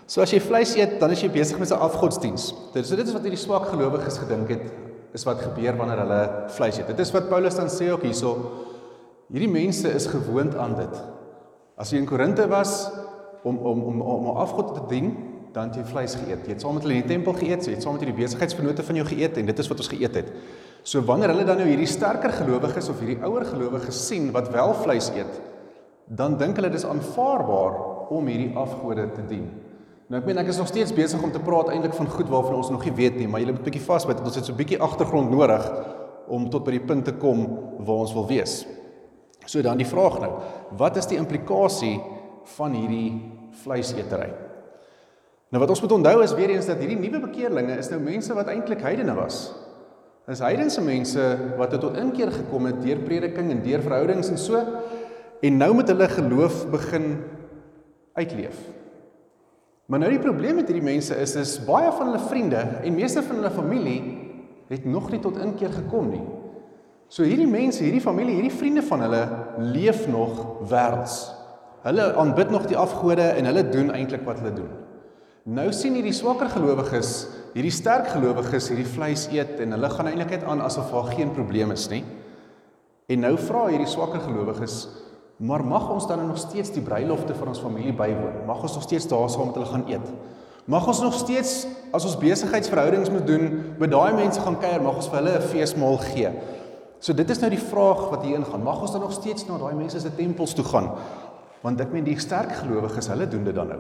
So 0.10 0.24
as 0.24 0.32
jy 0.34 0.40
vleis 0.42 0.72
eet, 0.78 0.96
dan 1.02 1.12
is 1.14 1.22
jy 1.22 1.30
besig 1.34 1.60
met 1.60 1.70
'n 1.70 1.84
afgodsdiens. 1.86 2.54
Dit 2.74 2.84
is 2.86 2.90
dit 2.90 3.06
is 3.08 3.14
wat 3.14 3.22
hierdie 3.22 3.44
swak 3.44 3.68
gelowiges 3.70 4.18
gedink 4.18 4.50
het 4.50 4.66
is 5.14 5.26
wat 5.26 5.42
gebeur 5.42 5.76
wanneer 5.78 6.02
hulle 6.04 6.22
vleis 6.56 6.78
eet. 6.78 6.88
Dit 6.88 7.00
is 7.00 7.12
wat 7.12 7.30
Paulus 7.30 7.56
dan 7.56 7.70
sê 7.70 7.90
ook 7.92 8.02
hierso. 8.02 8.32
Hierdie 9.30 9.52
mense 9.52 9.90
is 9.94 10.08
gewoond 10.10 10.56
aan 10.58 10.74
dit. 10.80 11.02
As 11.78 11.92
jy 11.94 12.00
in 12.02 12.08
Korinte 12.10 12.48
was 12.50 12.90
om 13.46 13.58
om 13.58 13.84
om 13.92 14.02
om 14.02 14.26
'n 14.32 14.40
afgod 14.42 14.74
te 14.74 14.82
dien, 14.90 15.14
dan 15.54 15.70
het 15.70 15.76
jy 15.76 15.84
vleis 15.86 16.16
geëet. 16.16 16.46
Jy 16.46 16.54
het 16.54 16.62
saam 16.62 16.74
met 16.74 16.84
hulle 16.84 16.96
in 16.96 17.06
die 17.06 17.16
tempel 17.16 17.34
geëet, 17.34 17.66
jy 17.66 17.74
het 17.74 17.82
saam 17.82 17.94
met 17.94 18.04
hierdie 18.04 18.24
besigheidsvennote 18.24 18.84
van 18.84 18.96
jou 18.96 19.06
geëet 19.06 19.38
en 19.38 19.46
dit 19.46 19.60
is 19.60 19.68
wat 19.68 19.78
ons 19.78 19.88
geëet 19.88 20.16
het. 20.16 20.32
So 20.84 21.02
wanneer 21.02 21.30
hulle 21.34 21.46
dan 21.46 21.58
nou 21.58 21.68
hierdie 21.68 21.88
sterker 21.88 22.32
gelowiges 22.32 22.90
of 22.90 23.00
hierdie 23.00 23.24
ouer 23.24 23.46
gelowiges 23.46 24.08
sien 24.08 24.32
wat 24.32 24.50
wel 24.50 24.74
vleis 24.74 25.10
eet, 25.10 25.42
dan 26.08 26.38
dink 26.38 26.56
hulle 26.56 26.70
dis 26.70 26.86
aanvaarbaar 26.86 28.10
om 28.10 28.26
hierdie 28.26 28.56
afgode 28.58 29.12
te 29.14 29.26
dien. 29.28 29.50
Nou 30.10 30.22
ek 30.22 30.26
meen 30.26 30.38
ek 30.38 30.48
is 30.48 30.58
nog 30.58 30.68
steeds 30.68 30.94
besig 30.94 31.24
om 31.24 31.32
te 31.32 31.40
praat 31.40 31.70
eintlik 31.70 31.94
van 31.94 32.08
goed 32.08 32.30
waarvan 32.30 32.56
ons 32.56 32.70
nog 32.70 32.84
nie 32.84 32.94
weet 32.94 33.16
nie, 33.16 33.28
maar 33.28 33.40
julle 33.40 33.54
moet 33.54 33.64
bietjie 33.64 33.86
vasbyt. 33.86 34.22
Ons 34.22 34.36
het 34.36 34.46
so 34.46 34.54
'n 34.54 34.58
bietjie 34.58 34.82
agtergrond 34.82 35.30
nodig 35.30 35.72
om 36.28 36.50
tot 36.50 36.64
by 36.64 36.72
die 36.72 36.86
punt 36.86 37.06
te 37.06 37.14
kom 37.14 37.60
waar 37.78 38.02
ons 38.06 38.14
wil 38.14 38.28
wees. 38.28 38.66
So 39.50 39.64
dan 39.66 39.80
die 39.82 39.88
vraag 39.88 40.20
nou, 40.22 40.34
wat 40.78 41.00
is 41.02 41.10
die 41.10 41.18
implikasie 41.18 41.98
van 42.56 42.76
hierdie 42.78 43.18
vleisetery? 43.64 44.30
Nou 45.50 45.64
wat 45.64 45.72
ons 45.74 45.82
moet 45.82 45.96
onthou 45.96 46.20
is 46.22 46.36
weer 46.38 46.54
eens 46.54 46.70
dat 46.70 46.82
hierdie 46.82 47.00
nuwe 47.00 47.24
bekeerlinge 47.24 47.80
is 47.82 47.90
nou 47.90 47.98
mense 48.04 48.36
wat 48.38 48.52
eintlik 48.54 48.84
heidene 48.86 49.16
was. 49.18 49.48
Dis 50.30 50.44
heidense 50.46 50.82
mense 50.86 51.24
wat 51.58 51.74
tot 51.82 51.98
inkeer 51.98 52.30
gekom 52.36 52.68
het 52.70 52.84
deur 52.84 53.02
prediking 53.02 53.50
en 53.50 53.64
deur 53.66 53.82
verhoudings 53.82 54.30
en 54.30 54.38
so 54.38 54.62
en 55.42 55.58
nou 55.58 55.72
met 55.74 55.90
hulle 55.90 56.10
geloof 56.12 56.68
begin 56.70 57.16
uitleef. 58.20 58.60
Maar 59.90 60.04
nou 60.04 60.12
die 60.14 60.22
probleem 60.22 60.60
met 60.62 60.70
hierdie 60.70 60.86
mense 60.86 61.18
is 61.18 61.34
is 61.40 61.56
baie 61.66 61.90
van 61.90 62.12
hulle 62.12 62.28
vriende 62.30 62.62
en 62.84 63.00
meeste 63.00 63.26
van 63.26 63.42
hulle 63.42 63.56
familie 63.56 64.00
het 64.70 64.86
nog 64.86 65.10
nie 65.10 65.24
tot 65.24 65.42
inkeer 65.42 65.74
gekom 65.74 66.14
nie. 66.14 66.26
So 67.10 67.26
hierdie 67.26 67.50
mense, 67.50 67.82
hierdie 67.82 68.04
familie, 68.04 68.36
hierdie 68.38 68.54
vriende 68.54 68.84
van 68.86 69.02
hulle 69.02 69.24
leef 69.74 70.06
nog 70.08 70.62
wêrelds. 70.70 71.32
Hulle 71.82 72.14
aanbid 72.22 72.52
nog 72.54 72.68
die 72.70 72.78
afgode 72.78 73.26
en 73.34 73.50
hulle 73.50 73.66
doen 73.70 73.90
eintlik 73.96 74.28
wat 74.28 74.44
hulle 74.44 74.54
doen. 74.54 74.70
Nou 75.50 75.72
sien 75.74 75.96
hierdie 75.98 76.14
swakker 76.14 76.52
gelowiges 76.54 77.28
hierdie 77.56 77.74
sterk 77.74 78.12
gelowiges 78.14 78.70
hierdie 78.70 78.88
vleis 78.88 79.26
eet 79.34 79.58
en 79.64 79.74
hulle 79.74 79.90
gaan 79.90 80.10
eintlik 80.12 80.36
net 80.36 80.46
aan 80.46 80.62
asof 80.62 80.92
daar 80.94 81.10
geen 81.16 81.32
probleem 81.34 81.74
is 81.74 81.88
nie. 81.90 82.04
En 83.10 83.24
nou 83.26 83.34
vra 83.42 83.66
hierdie 83.72 83.90
swakker 83.90 84.22
gelowiges, 84.22 84.84
maar 85.42 85.64
mag 85.66 85.88
ons 85.90 86.06
dan 86.08 86.22
nog 86.28 86.38
steeds 86.38 86.70
die 86.76 86.84
bruilofte 86.86 87.34
van 87.40 87.50
ons 87.56 87.64
familie 87.64 87.96
bywoon? 87.98 88.44
Mag 88.46 88.62
ons 88.62 88.76
nog 88.78 88.86
steeds 88.86 89.08
daar 89.10 89.30
saam 89.34 89.50
met 89.50 89.58
hulle 89.58 89.72
gaan 89.72 89.88
eet? 89.90 90.14
Mag 90.70 90.86
ons 90.86 91.02
nog 91.02 91.16
steeds 91.18 91.64
as 91.96 92.06
ons 92.06 92.20
besigheidsverhoudings 92.22 93.10
moet 93.10 93.26
doen, 93.26 93.48
met 93.82 93.90
daai 93.90 94.14
mense 94.14 94.42
gaan 94.44 94.60
kuier, 94.62 94.84
mag 94.86 95.00
ons 95.02 95.10
vir 95.10 95.18
hulle 95.24 95.38
'n 95.40 95.50
feesmaal 95.50 95.98
gee? 95.98 96.30
So 97.00 97.16
dit 97.16 97.30
is 97.32 97.40
nou 97.40 97.50
die 97.52 97.62
vraag 97.62 98.10
wat 98.12 98.26
hier 98.28 98.40
ingaan. 98.40 98.64
Mag 98.64 98.82
ons 98.84 98.92
dan 98.92 99.04
nog 99.06 99.16
steeds 99.16 99.48
na 99.48 99.58
daai 99.58 99.76
mense 99.78 100.02
se 100.04 100.12
tempels 100.16 100.54
toe 100.58 100.66
gaan? 100.68 100.92
Want 101.64 101.80
ek 101.84 101.94
meen 101.96 102.08
die 102.08 102.18
sterk 102.20 102.52
gelowiges, 102.60 103.08
hulle 103.12 103.28
doen 103.28 103.48
dit 103.48 103.56
dan 103.56 103.72
nou. 103.72 103.80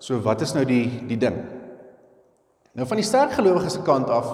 So 0.00 0.20
wat 0.24 0.42
is 0.44 0.54
nou 0.56 0.64
die 0.68 0.86
die 1.08 1.20
ding? 1.20 1.36
Nou 2.74 2.88
van 2.88 3.00
die 3.00 3.06
sterk 3.06 3.36
gelowiges 3.36 3.76
se 3.76 3.84
kant 3.86 4.10
af, 4.10 4.32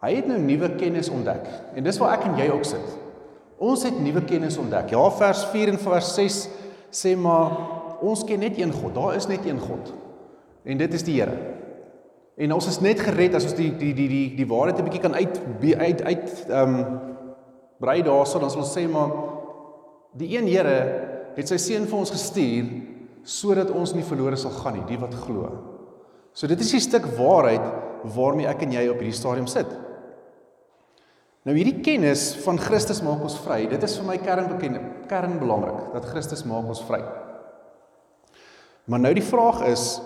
hy 0.00 0.14
het 0.16 0.30
nou 0.30 0.38
nuwe 0.40 0.70
kennis 0.80 1.10
ontdek. 1.12 1.44
En 1.76 1.84
dis 1.84 1.98
waar 2.00 2.16
ek 2.16 2.30
en 2.30 2.38
jy 2.40 2.48
ook 2.54 2.64
sit. 2.64 2.96
Ons 3.60 3.84
het 3.84 3.98
nuwe 4.00 4.22
kennis 4.24 4.56
ontdek. 4.58 4.94
Ja, 4.94 5.02
vers 5.18 5.44
4 5.52 5.74
en 5.74 5.82
vers 5.82 6.14
6 6.16 6.38
sê 6.96 7.12
maar 7.18 7.52
ons 8.00 8.22
ken 8.24 8.40
net 8.40 8.56
een 8.58 8.72
God. 8.72 8.94
Daar 8.96 9.18
is 9.18 9.28
net 9.28 9.44
een 9.44 9.60
God. 9.60 9.92
En 10.64 10.80
dit 10.80 10.94
is 10.96 11.04
die 11.04 11.18
Here. 11.20 11.36
En 12.40 12.54
ons 12.56 12.68
is 12.70 12.80
net 12.80 13.02
gered 13.04 13.34
as 13.36 13.44
ons 13.50 13.56
die 13.58 13.70
die 13.76 13.92
die 13.96 14.08
die 14.08 14.26
die 14.38 14.48
waarheid 14.48 14.78
'n 14.80 14.86
bietjie 14.88 15.04
kan 15.04 15.14
uit 15.14 15.40
uit 15.60 16.02
uit 16.02 16.28
ehm 16.48 16.74
um, 16.74 17.00
brei 17.80 18.02
daarso 18.02 18.38
dan 18.38 18.50
sal 18.50 18.64
ons 18.64 18.76
sê 18.76 18.88
maar 18.88 19.10
die 20.16 20.36
een 20.36 20.48
Here 20.48 20.78
het 21.36 21.48
sy 21.48 21.56
seun 21.56 21.86
vir 21.86 21.98
ons 21.98 22.10
gestuur 22.10 22.66
sodat 23.22 23.70
ons 23.70 23.92
nie 23.94 24.04
verlore 24.04 24.36
sal 24.36 24.50
gaan 24.50 24.78
nie, 24.78 24.86
die 24.88 24.98
wat 24.98 25.14
glo. 25.14 25.50
So 26.32 26.46
dit 26.46 26.60
is 26.60 26.72
die 26.72 26.80
stuk 26.80 27.06
waarheid 27.18 27.64
waarmee 28.16 28.48
ek 28.48 28.62
en 28.62 28.72
jy 28.72 28.88
op 28.88 29.00
hierdie 29.02 29.16
stadium 29.16 29.46
sit. 29.46 29.68
Nou 31.44 31.54
hierdie 31.56 31.80
kennis 31.84 32.34
van 32.44 32.58
Christus 32.60 33.02
maak 33.04 33.22
ons 33.24 33.38
vry. 33.44 33.66
Dit 33.68 33.82
is 33.82 33.96
vir 33.98 34.06
my 34.06 34.16
kernbekend 34.20 35.08
kern 35.08 35.38
belangrik 35.40 35.92
dat 35.94 36.08
Christus 36.12 36.44
maak 36.44 36.68
ons 36.68 36.82
vry. 36.88 37.00
Maar 38.90 39.00
nou 39.00 39.12
die 39.14 39.24
vraag 39.24 39.62
is 39.70 40.00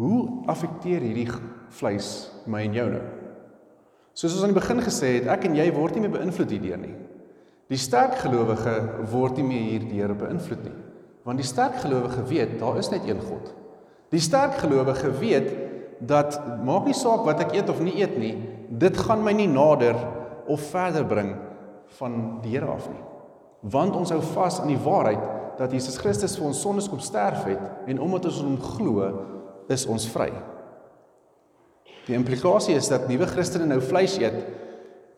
Hoe 0.00 0.20
affekteer 0.48 1.02
hierdie 1.04 1.28
vleis 1.76 2.30
my 2.48 2.62
en 2.64 2.76
jou 2.76 2.86
nou? 2.88 3.02
Soos 4.16 4.32
ons 4.32 4.46
aan 4.46 4.54
die 4.54 4.56
begin 4.56 4.80
gesê 4.80 5.18
het, 5.18 5.26
ek 5.28 5.44
en 5.48 5.58
jy 5.58 5.66
word 5.76 5.96
nie 5.96 6.06
meer 6.06 6.14
beïnvloed 6.14 6.54
hierdeur 6.54 6.80
nie. 6.80 6.94
Die 7.70 7.78
sterk 7.78 8.16
gelowige 8.22 8.72
word 9.12 9.36
nie 9.38 9.44
meer 9.46 9.66
hierdeur 9.74 10.14
beïnvloed 10.22 10.62
nie. 10.64 10.76
Want 11.28 11.42
die 11.42 11.46
sterk 11.46 11.76
gelowige 11.82 12.24
weet 12.30 12.56
daar 12.62 12.80
is 12.80 12.88
net 12.90 13.04
een 13.06 13.20
God. 13.22 13.52
Die 14.10 14.22
sterk 14.24 14.56
gelowige 14.62 15.12
weet 15.20 15.50
dat 16.08 16.38
maak 16.64 16.88
nie 16.88 16.96
saak 16.96 17.26
wat 17.28 17.44
ek 17.44 17.52
eet 17.58 17.68
of 17.70 17.82
nie 17.84 17.98
eet 18.00 18.16
nie, 18.18 18.32
dit 18.80 18.96
gaan 19.04 19.20
my 19.22 19.34
nie 19.36 19.50
nader 19.50 19.98
of 20.50 20.64
verder 20.72 21.04
bring 21.04 21.34
van 22.00 22.16
die 22.40 22.56
Here 22.56 22.72
af 22.72 22.88
nie. 22.88 23.02
Want 23.68 23.98
ons 24.00 24.14
hou 24.14 24.22
vas 24.32 24.62
aan 24.62 24.72
die 24.72 24.80
waarheid 24.80 25.20
dat 25.60 25.76
Jesus 25.76 26.00
Christus 26.00 26.38
vir 26.40 26.48
ons 26.48 26.62
sondes 26.64 26.88
kom 26.88 27.02
sterf 27.04 27.44
het 27.44 27.90
en 27.90 28.00
omdat 28.00 28.30
ons 28.30 28.40
hom 28.40 28.56
glo, 28.64 29.10
is 29.70 29.86
ons 29.86 30.06
vry. 30.10 30.30
Die 32.06 32.16
implikasie 32.16 32.74
is 32.74 32.88
dat 32.90 33.08
nuwe 33.08 33.26
Christene 33.30 33.68
nou 33.70 33.80
vleis 33.80 34.16
eet 34.18 34.40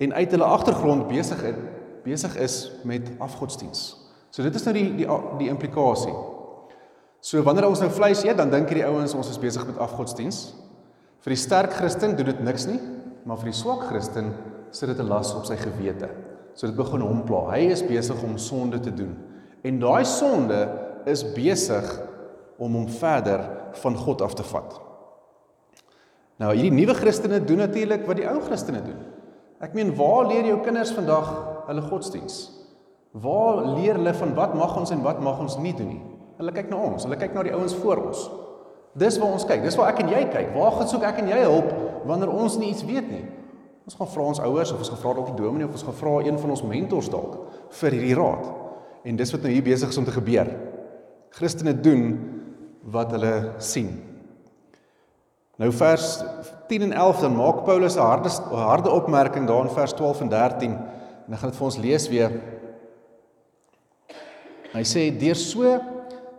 en 0.03 0.13
uit 0.13 0.35
hulle 0.35 0.45
agtergrond 0.45 1.09
besig 1.09 1.41
is 1.53 1.63
besig 2.03 2.37
is 2.37 2.73
met 2.83 3.11
afgodsdiens. 3.23 3.93
So 4.31 4.43
dit 4.43 4.55
is 4.55 4.65
nou 4.67 4.75
die 4.75 4.89
die 5.03 5.09
die 5.39 5.51
implikasie. 5.53 6.15
So 7.23 7.43
wanneer 7.47 7.69
ons 7.69 7.83
nou 7.83 7.91
vleis 7.95 8.25
eet, 8.27 8.39
dan 8.41 8.51
dink 8.51 8.73
hierdie 8.73 8.89
ouens 8.89 9.15
ons 9.15 9.31
is 9.31 9.39
besig 9.39 9.67
met 9.69 9.79
afgodsdiens. 9.79 10.41
Vir 11.23 11.37
die 11.37 11.39
sterk 11.39 11.77
Christen 11.79 12.17
doen 12.19 12.33
dit 12.33 12.41
niks 12.43 12.67
nie, 12.67 12.81
maar 13.23 13.39
vir 13.39 13.53
die 13.53 13.59
swak 13.61 13.87
Christen 13.87 14.33
sit 14.75 14.89
dit 14.91 14.99
'n 14.99 15.09
las 15.09 15.35
op 15.35 15.47
sy 15.47 15.57
gewete. 15.57 16.09
So 16.55 16.67
dit 16.67 16.77
begin 16.77 17.01
hom 17.01 17.23
pla. 17.25 17.53
Hy 17.53 17.71
is 17.71 17.83
besig 17.83 18.23
om 18.23 18.39
sonde 18.39 18.81
te 18.81 18.91
doen. 18.91 19.17
En 19.63 19.79
daai 19.79 20.05
sonde 20.05 20.69
is 21.07 21.23
besig 21.23 22.01
om 22.63 22.79
hom 22.79 22.89
verder 23.01 23.45
van 23.83 23.97
God 23.99 24.23
af 24.23 24.37
te 24.39 24.47
vat. 24.47 24.79
Nou 26.43 26.53
hierdie 26.55 26.75
nuwe 26.75 26.95
Christene 26.99 27.41
doen 27.45 27.63
natuurlik 27.65 28.07
wat 28.09 28.21
die 28.21 28.29
ou 28.31 28.39
Christene 28.47 28.83
doen. 28.85 29.01
Ek 29.63 29.75
meen, 29.79 29.93
waar 29.95 30.27
leer 30.27 30.49
jou 30.49 30.59
kinders 30.65 30.91
vandag 30.95 31.29
hulle 31.69 31.85
godsdiens? 31.87 32.39
Waar 33.13 33.61
leer 33.77 33.99
hulle 34.01 34.15
van 34.19 34.33
wat 34.39 34.57
mag 34.59 34.73
ons 34.81 34.91
en 34.91 35.05
wat 35.05 35.21
mag 35.23 35.39
ons 35.43 35.59
nie 35.63 35.75
doen 35.77 35.93
nie? 35.93 36.01
Hulle 36.41 36.55
kyk 36.55 36.73
na 36.73 36.81
ons, 36.89 37.05
hulle 37.07 37.19
kyk 37.21 37.37
na 37.37 37.45
die 37.47 37.55
ouens 37.55 37.77
voor 37.79 38.01
ons. 38.09 38.25
Dis 38.99 39.17
waar 39.21 39.37
ons 39.37 39.47
kyk. 39.49 39.63
Dis 39.65 39.77
waar 39.79 39.93
ek 39.93 40.03
en 40.03 40.11
jy 40.13 40.25
kyk. 40.33 40.51
Waar 40.57 40.75
gaan 40.77 40.91
soek 40.91 41.07
ek 41.09 41.23
en 41.23 41.31
jy 41.31 41.39
hulp 41.47 41.71
wanneer 42.09 42.33
ons 42.35 42.59
nie 42.61 42.73
iets 42.73 42.85
weet 42.85 43.07
nie? 43.09 43.23
Ons 43.87 43.97
gaan 43.99 44.11
vra 44.11 44.27
ons 44.33 44.43
ouers 44.43 44.73
of 44.75 44.83
ons 44.83 44.91
gaan 44.93 45.01
vra 45.01 45.15
dalk 45.17 45.31
die 45.33 45.41
dominee 45.41 45.67
of 45.69 45.79
ons 45.79 45.87
gaan 45.87 45.97
vra 45.99 46.19
een 46.27 46.39
van 46.39 46.53
ons 46.55 46.65
mentors 46.67 47.09
dalk 47.13 47.39
vir 47.79 47.97
hierdie 47.97 48.19
raad. 48.19 48.51
En 49.09 49.19
dis 49.19 49.33
wat 49.35 49.47
nou 49.47 49.55
hier 49.55 49.65
besig 49.67 49.91
is 49.91 49.99
om 49.99 50.07
te 50.07 50.15
gebeur. 50.15 50.51
Christene 51.33 51.73
doen 51.75 52.05
wat 52.83 53.13
hulle 53.15 53.55
sien. 53.63 53.91
Nou 55.61 55.71
vers 55.73 56.23
10 56.69 56.89
en 56.89 56.93
11 56.93 57.21
dan 57.27 57.37
maak 57.37 57.65
Paulus 57.65 57.97
'n 57.97 58.01
harde 58.01 58.31
harde 58.51 58.91
opmerking 58.91 59.47
daar 59.47 59.65
in 59.69 59.75
vers 59.75 59.93
12 59.93 60.21
en 60.21 60.29
13 60.29 60.73
en 61.27 61.33
ek 61.33 61.39
gaan 61.39 61.51
dit 61.51 61.59
vir 61.59 61.65
ons 61.65 61.79
lees 61.79 62.09
weer. 62.09 62.33
Hy 64.73 64.83
sê 64.83 65.11
deur 65.19 65.37
so 65.37 65.81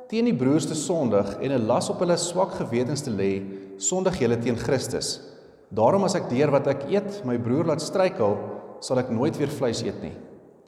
teen 0.10 0.26
die 0.26 0.36
broers 0.38 0.66
te 0.66 0.76
sondig 0.76 1.38
en 1.40 1.52
'n 1.52 1.68
las 1.68 1.90
op 1.90 2.00
hulle 2.00 2.18
swak 2.18 2.52
gewetens 2.52 3.02
te 3.02 3.12
lê, 3.12 3.44
sondig 3.78 4.20
julle 4.20 4.38
teen 4.38 4.58
Christus. 4.58 5.22
Daarom 5.70 6.04
as 6.04 6.16
ek 6.16 6.30
deur 6.30 6.52
wat 6.52 6.68
ek 6.68 6.84
eet 6.90 7.26
my 7.26 7.38
broer 7.38 7.66
laat 7.66 7.82
struikel, 7.82 8.38
sal 8.80 9.00
ek 9.00 9.10
nooit 9.10 9.38
weer 9.38 9.48
vleis 9.48 9.82
eet 9.82 10.02
nie. 10.02 10.16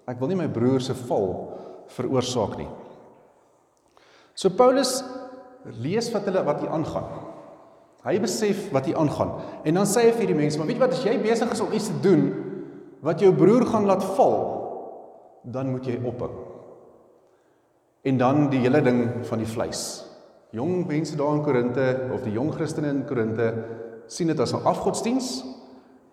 Ek 0.07 0.19
wil 0.19 0.27
nie 0.27 0.35
my 0.35 0.47
broer 0.47 0.81
se 0.81 0.93
val 0.93 1.53
veroorsaak 1.87 2.57
nie. 2.57 2.69
So 4.35 4.49
Paulus 4.49 5.03
lees 5.81 6.11
wat 6.13 6.27
hulle 6.29 6.43
wat 6.45 6.61
hier 6.61 6.73
aangaan. 6.73 7.07
Hy 8.05 8.19
besef 8.21 8.67
wat 8.73 8.85
hier 8.85 8.97
aangaan. 9.01 9.31
En 9.65 9.79
dan 9.79 9.87
sê 9.89 10.05
hy 10.05 10.11
vir 10.13 10.29
die 10.29 10.37
mense, 10.37 10.59
maar 10.59 10.69
weet 10.69 10.77
jy 10.77 10.83
wat 10.83 10.97
as 10.97 11.05
jy 11.05 11.15
besig 11.23 11.53
is 11.55 11.63
om 11.63 11.73
iets 11.73 11.89
te 11.89 12.01
doen 12.03 12.27
wat 13.05 13.21
jou 13.21 13.31
broer 13.37 13.65
gaan 13.69 13.85
laat 13.85 14.03
val, 14.17 14.35
dan 15.43 15.69
moet 15.73 15.85
jy 15.85 15.99
ophou. 16.05 16.29
En 18.05 18.17
dan 18.17 18.47
die 18.49 18.61
hele 18.63 18.81
ding 18.85 19.01
van 19.25 19.41
die 19.41 19.49
vleis. 19.49 20.05
Jong 20.53 20.85
mense 20.87 21.17
daar 21.17 21.35
in 21.35 21.43
Korinte 21.45 21.87
of 22.13 22.23
die 22.25 22.33
jong 22.33 22.53
Christene 22.53 22.93
in 22.93 23.03
Korinte 23.09 23.49
sien 24.07 24.27
dit 24.27 24.39
as 24.39 24.53
'n 24.53 24.65
afgodsdiens, 24.65 25.43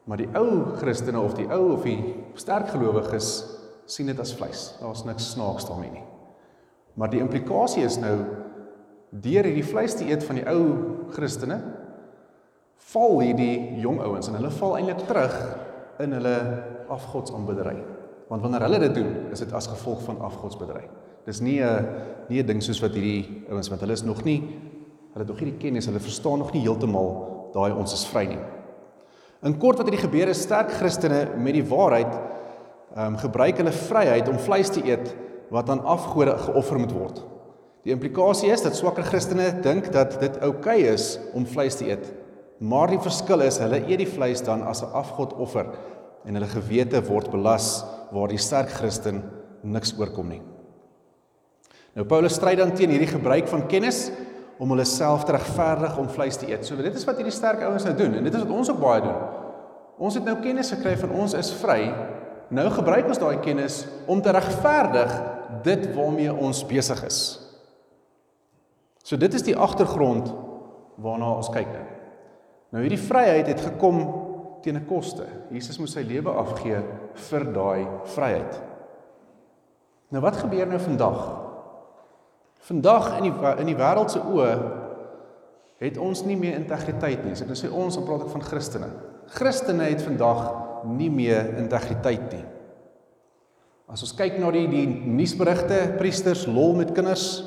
maar 0.05 0.17
die 0.17 0.29
ou 0.35 0.77
Christene 0.77 1.21
of 1.21 1.35
die 1.35 1.47
ou 1.47 1.73
of 1.73 1.83
die 1.83 2.15
sterk 2.35 2.69
gelowiges 2.69 3.45
sien 3.87 4.07
dit 4.07 4.19
as 4.21 4.35
vleis. 4.35 4.77
Daar's 4.81 5.05
niks 5.05 5.31
snaaks 5.31 5.69
daarmee 5.69 5.91
nie. 5.91 6.05
Maar 6.95 7.11
die 7.11 7.21
implikasie 7.21 7.85
is 7.85 7.99
nou 7.99 8.19
deur 9.13 9.45
hierdie 9.45 9.67
vleis 9.67 9.95
te 9.97 10.07
eet 10.09 10.25
van 10.25 10.39
die 10.41 10.47
ou 10.49 10.63
Christene 11.13 11.61
val 12.93 13.21
hierdie 13.21 13.81
jong 13.83 14.01
ouens 14.01 14.29
en 14.29 14.39
hulle 14.39 14.53
val 14.57 14.79
eintlik 14.79 15.05
terug 15.09 15.37
in 16.03 16.17
hulle 16.17 16.37
afgodsaanbiddery. 16.93 17.77
Want 18.33 18.45
wanneer 18.45 18.65
hulle 18.67 18.81
dit 18.87 18.95
doen, 18.97 19.11
is 19.33 19.45
dit 19.45 19.53
as 19.53 19.69
gevolg 19.69 20.01
van 20.07 20.21
afgodsbedry. 20.25 20.87
Dis 21.27 21.41
nie 21.41 21.61
'n 21.61 21.87
nie 22.29 22.41
'n 22.41 22.47
ding 22.47 22.63
soos 22.63 22.81
wat 22.81 22.95
hierdie 22.95 23.45
ouens 23.51 23.69
want 23.69 23.81
hulle 23.81 23.93
is 23.93 24.05
nog 24.05 24.25
nie 24.25 24.41
hulle 25.13 25.25
het 25.25 25.29
nog 25.29 25.41
nie 25.41 25.51
die 25.51 25.59
kennis, 25.61 25.87
hulle 25.87 26.01
verstaan 26.01 26.39
nog 26.39 26.53
nie 26.53 26.63
heeltemal 26.63 27.51
daai 27.53 27.73
ons 27.73 27.93
is 27.93 28.07
vry 28.07 28.27
nie. 28.27 28.41
In 29.43 29.59
kort 29.59 29.77
wat 29.77 29.89
hierdie 29.89 30.09
gebeur 30.09 30.29
is 30.29 30.43
sterk 30.43 30.71
Christene 30.71 31.37
met 31.37 31.55
die 31.55 31.69
waarheid 31.69 32.13
ehm 32.95 33.15
um, 33.15 33.17
gebruik 33.17 33.57
hulle 33.57 33.73
vryheid 33.73 34.29
om 34.29 34.39
vleis 34.39 34.71
te 34.71 34.83
eet 34.85 35.15
wat 35.51 35.69
aan 35.71 35.85
afgode 35.85 36.39
geoffer 36.39 36.79
moet 36.79 36.93
word. 36.93 37.23
Die 37.83 37.91
implikasie 37.95 38.53
is 38.55 38.63
dat 38.63 38.77
swakker 38.79 39.03
Christene 39.03 39.49
dink 39.63 39.89
dat 39.95 40.21
dit 40.23 40.37
oukei 40.39 40.83
okay 40.85 40.93
is 40.95 41.17
om 41.35 41.47
vleis 41.47 41.75
te 41.79 41.89
eet. 41.89 42.05
Maar 42.63 42.93
die 42.95 43.03
verskil 43.03 43.43
is 43.43 43.59
hulle 43.59 43.81
eet 43.89 44.05
die 44.05 44.11
vleis 44.11 44.43
dan 44.47 44.63
as 44.63 44.83
'n 44.83 44.95
afgodoffer 44.95 45.67
en 46.25 46.35
hulle 46.35 46.47
gewete 46.47 47.03
word 47.03 47.31
belas 47.31 47.85
waar 48.13 48.29
die 48.29 48.39
sterk 48.39 48.71
Christen 48.71 49.23
niks 49.63 49.95
oorkom 49.99 50.29
nie. 50.29 50.43
Nou 51.95 52.07
Paulus 52.07 52.35
stry 52.35 52.55
dan 52.55 52.73
teen 52.73 52.91
hierdie 52.91 53.11
gebruik 53.11 53.49
van 53.49 53.67
kennis 53.67 54.11
om 54.59 54.71
hulle 54.71 54.85
self 54.85 55.25
te 55.25 55.33
regverdig 55.33 55.99
om 55.99 56.09
vleis 56.09 56.37
te 56.37 56.47
eet. 56.47 56.65
So 56.65 56.77
dit 56.77 56.95
is 56.95 57.05
wat 57.05 57.17
hierdie 57.17 57.35
sterk 57.35 57.63
ouens 57.63 57.85
nou 57.85 57.97
doen 57.97 58.15
en 58.15 58.25
dit 58.25 58.35
is 58.35 58.45
wat 58.45 58.57
ons 58.57 58.71
ook 58.71 58.81
baie 58.81 59.01
doen. 59.01 59.19
Ons 59.99 60.15
het 60.15 60.25
nou 60.25 60.37
kennis 60.41 60.71
gekry 60.71 60.97
van 60.97 61.11
ons 61.11 61.35
is 61.35 61.51
vry. 61.51 61.93
Nou 62.49 62.71
gebruik 62.71 63.07
ons 63.07 63.19
daai 63.19 63.41
kennis 63.41 63.87
om 64.07 64.23
te 64.23 64.31
regverdig 64.31 65.23
dit 65.63 65.95
waarmee 65.95 66.33
ons 66.33 66.67
besig 66.67 67.05
is. 67.05 67.42
So 69.03 69.19
dit 69.19 69.35
is 69.35 69.45
die 69.47 69.57
agtergrond 69.57 70.31
waarna 71.03 71.33
ons 71.37 71.51
kyk 71.53 71.71
nou. 71.73 71.87
Nou 72.73 72.83
hierdie 72.85 73.01
vryheid 73.03 73.49
het 73.51 73.61
gekom 73.61 74.03
teen 74.63 74.77
'n 74.77 74.87
koste. 74.87 75.27
Jesus 75.51 75.79
moes 75.79 75.93
sy 75.93 76.03
lewe 76.03 76.31
afgee 76.31 76.83
vir 77.15 77.45
daai 77.53 77.87
vryheid. 78.05 78.63
Nou 80.11 80.23
wat 80.23 80.37
gebeur 80.37 80.67
nou 80.67 80.79
vandag? 80.79 81.41
Vandag 82.61 83.19
in 83.19 83.23
die 83.23 83.35
in 83.59 83.67
die 83.67 83.77
wêreld 83.77 84.11
se 84.11 84.21
oë 84.21 84.83
het 85.83 85.99
ons 85.99 86.25
nie 86.25 86.37
meer 86.37 86.55
integriteit 86.55 87.25
nie. 87.25 87.35
So 87.35 87.43
ek 87.45 87.51
nou 87.51 87.59
sê 87.59 87.71
ons, 87.73 87.97
dan 87.97 88.05
praat 88.05 88.23
ek 88.23 88.35
van 88.37 88.45
Christene. 88.47 88.91
Christene 89.27 89.89
het 89.91 90.03
vandag 90.03 90.43
nie 90.87 91.11
meer 91.11 91.57
integriteit 91.59 92.29
nie. 92.33 92.45
As 93.93 94.03
ons 94.03 94.15
kyk 94.17 94.39
na 94.39 94.51
die 94.55 94.67
die 94.71 94.87
nuusberigte, 94.87 95.97
priesters 95.99 96.47
lol 96.47 96.77
met 96.79 96.95
kinders, 96.95 97.43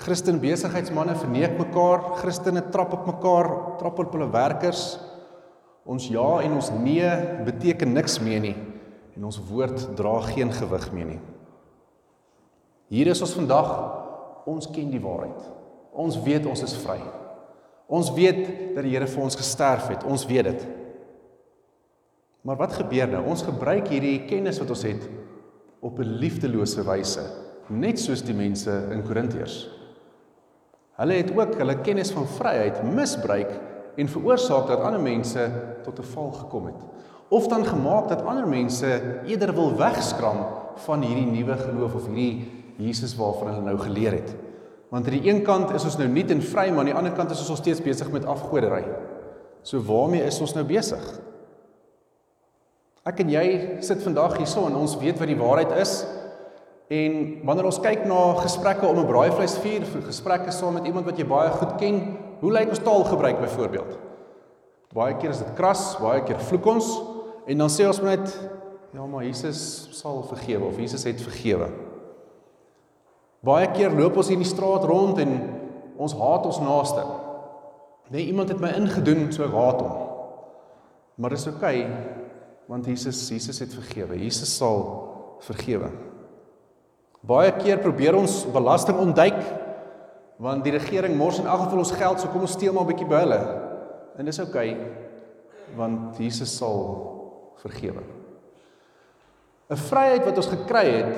Christen 0.00 0.38
besigheidsmense 0.40 1.18
verneek 1.20 1.58
mekaar, 1.60 2.14
Christene 2.22 2.62
trap 2.72 2.94
op 2.96 3.06
mekaar, 3.10 3.50
trap 3.80 3.98
op 4.00 4.14
hulle 4.16 4.30
werkers. 4.32 4.94
Ons 5.84 6.06
ja 6.08 6.40
en 6.44 6.56
ons 6.56 6.70
nee 6.80 7.08
beteken 7.44 7.92
niks 7.92 8.18
meer 8.24 8.40
nie 8.44 8.56
en 9.16 9.26
ons 9.28 9.40
woord 9.50 9.82
dra 9.98 10.14
geen 10.30 10.52
gewig 10.54 10.86
meer 10.94 11.08
nie. 11.10 11.18
Hier 12.90 13.10
is 13.12 13.20
ons 13.20 13.34
vandag, 13.36 13.68
ons 14.48 14.68
ken 14.72 14.88
die 14.92 15.02
waarheid. 15.02 15.42
Ons 15.92 16.16
weet 16.24 16.46
ons 16.48 16.62
is 16.64 16.76
vry. 16.80 16.98
Ons 17.90 18.12
weet 18.16 18.44
dat 18.76 18.84
die 18.86 18.94
Here 18.94 19.08
vir 19.10 19.24
ons 19.24 19.36
gesterf 19.36 19.90
het. 19.90 20.06
Ons 20.06 20.24
weet 20.30 20.46
dit. 20.46 20.64
Maar 22.46 22.56
wat 22.62 22.78
gebeur 22.78 23.10
nou? 23.10 23.24
Ons 23.28 23.44
gebruik 23.44 23.90
hierdie 23.92 24.22
kennis 24.30 24.62
wat 24.62 24.72
ons 24.72 24.86
het 24.86 25.04
op 25.84 25.98
'n 25.98 26.16
liefdelose 26.22 26.82
wyse, 26.86 27.24
net 27.68 27.98
soos 27.98 28.22
die 28.22 28.34
mense 28.34 28.70
in 28.92 29.02
Korintiërs. 29.02 29.79
Hulle 31.00 31.16
het 31.16 31.30
ook 31.32 31.54
hulle 31.56 31.78
kennis 31.80 32.12
van 32.12 32.26
vryheid 32.28 32.82
misbruik 32.84 33.52
en 33.96 34.08
veroorsaak 34.08 34.68
dat 34.68 34.82
ander 34.84 35.00
mense 35.00 35.46
tot 35.84 35.98
'n 35.98 36.10
val 36.12 36.30
gekom 36.30 36.66
het. 36.66 36.80
Of 37.28 37.48
dan 37.48 37.64
gemaak 37.64 38.08
dat 38.08 38.22
ander 38.22 38.48
mense 38.48 39.00
eerder 39.24 39.54
wil 39.54 39.76
wegskram 39.76 40.46
van 40.74 41.02
hierdie 41.02 41.26
nuwe 41.26 41.56
geloof 41.56 41.94
of 41.94 42.06
hierdie 42.06 42.48
Jesus 42.76 43.16
waarvan 43.16 43.48
hulle 43.48 43.62
nou 43.62 43.78
geleer 43.78 44.12
het. 44.12 44.34
Want 44.88 45.06
aan 45.06 45.18
die 45.20 45.30
een 45.30 45.42
kant 45.42 45.70
is 45.70 45.84
ons 45.84 45.96
nou 45.96 46.08
nuut 46.08 46.30
en 46.30 46.42
vry, 46.42 46.68
maar 46.70 46.78
aan 46.78 46.90
die 46.90 46.94
ander 46.94 47.12
kant 47.12 47.30
is 47.30 47.38
ons 47.38 47.48
nog 47.48 47.58
steeds 47.58 47.82
besig 47.82 48.10
met 48.10 48.24
afgoderry. 48.24 48.84
So 49.62 49.80
waarmee 49.82 50.22
is 50.22 50.40
ons 50.40 50.54
nou 50.54 50.64
besig? 50.64 51.20
Ek 53.04 53.20
en 53.20 53.30
jy 53.30 53.44
sit 53.80 54.02
vandag 54.02 54.36
hierso 54.36 54.66
en 54.66 54.76
ons 54.76 54.98
weet 55.00 55.18
wat 55.18 55.30
die 55.30 55.38
waarheid 55.38 55.72
is. 55.80 56.04
En 56.90 57.12
wanneer 57.46 57.68
ons 57.68 57.78
kyk 57.78 58.02
na 58.10 58.20
gesprekke 58.40 58.86
om 58.86 58.98
'n 58.98 59.06
braaivleisvuur, 59.06 59.84
gesprekke 60.06 60.50
saam 60.50 60.74
met 60.74 60.86
iemand 60.86 61.06
wat 61.06 61.18
jy 61.18 61.26
baie 61.26 61.50
goed 61.50 61.76
ken, 61.78 62.16
hoe 62.40 62.52
lyk 62.52 62.68
ons 62.68 62.82
taalgebruik 62.82 63.40
byvoorbeeld? 63.40 63.98
Baie 64.92 65.14
keer 65.16 65.30
is 65.30 65.38
dit 65.38 65.54
kras, 65.54 65.96
baie 66.00 66.22
keer 66.22 66.40
vloek 66.40 66.66
ons 66.66 67.02
en 67.46 67.58
dan 67.58 67.68
sê 67.68 67.86
ons 67.86 68.02
net 68.02 68.50
ja, 68.92 69.06
maar 69.06 69.24
Jesus 69.24 69.88
sal 69.92 70.22
vergewe 70.22 70.64
of 70.66 70.78
Jesus 70.78 71.04
het 71.04 71.22
vergewe. 71.22 71.68
Baie 73.40 73.70
keer 73.70 73.90
loop 73.94 74.16
ons 74.16 74.30
in 74.30 74.42
die 74.42 74.48
straat 74.48 74.84
rond 74.84 75.18
en 75.18 75.36
ons 75.96 76.12
haat 76.12 76.46
ons 76.46 76.60
naaste. 76.60 77.04
Nee, 78.10 78.26
iemand 78.26 78.48
het 78.48 78.60
my 78.60 78.72
ingedoen, 78.74 79.32
so 79.32 79.44
ek 79.44 79.54
haat 79.54 79.80
hom. 79.80 79.92
Maar 81.14 81.30
dis 81.30 81.46
oukei 81.46 81.84
okay, 81.84 81.96
want 82.66 82.86
Jesus 82.86 83.28
Jesus 83.30 83.58
het 83.58 83.74
vergewe. 83.74 84.18
Jesus 84.18 84.56
sal 84.56 85.38
vergewe. 85.38 86.09
Baie 87.20 87.52
keer 87.58 87.82
probeer 87.82 88.16
ons 88.16 88.44
belasting 88.52 89.00
ontduik 89.00 89.40
want 90.40 90.64
die 90.64 90.72
regering 90.72 91.18
mors 91.20 91.36
in 91.36 91.44
elk 91.44 91.66
geval 91.66 91.82
ons 91.82 91.92
geld, 91.92 92.20
so 92.20 92.32
kom 92.32 92.46
ons 92.46 92.54
steel 92.56 92.72
maar 92.72 92.84
'n 92.84 92.92
bietjie 92.94 93.08
by 93.08 93.18
hulle. 93.20 93.40
En 94.16 94.24
dis 94.24 94.40
oukei 94.40 94.70
okay, 94.72 94.86
want 95.76 96.16
Jesus 96.16 96.56
sal 96.56 96.78
vergewe. 97.60 98.00
'n 99.70 99.76
Vryheid 99.76 100.24
wat 100.24 100.36
ons 100.36 100.48
gekry 100.48 100.86
het, 100.90 101.16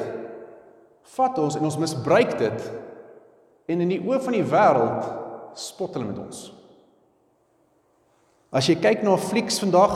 vat 1.14 1.38
ons 1.38 1.56
en 1.56 1.64
ons 1.64 1.78
misbruik 1.78 2.38
dit 2.38 2.73
en 3.68 3.80
in 3.80 3.88
die 3.88 4.00
oë 4.02 4.21
van 4.21 4.32
die 4.32 4.44
wêreld 4.44 5.06
spot 5.54 5.94
hulle 5.94 6.09
met 6.09 6.18
ons. 6.18 6.52
As 8.52 8.68
jy 8.68 8.75
kyk 8.75 9.02
na 9.02 9.16
flieks 9.16 9.61
vandag, 9.62 9.94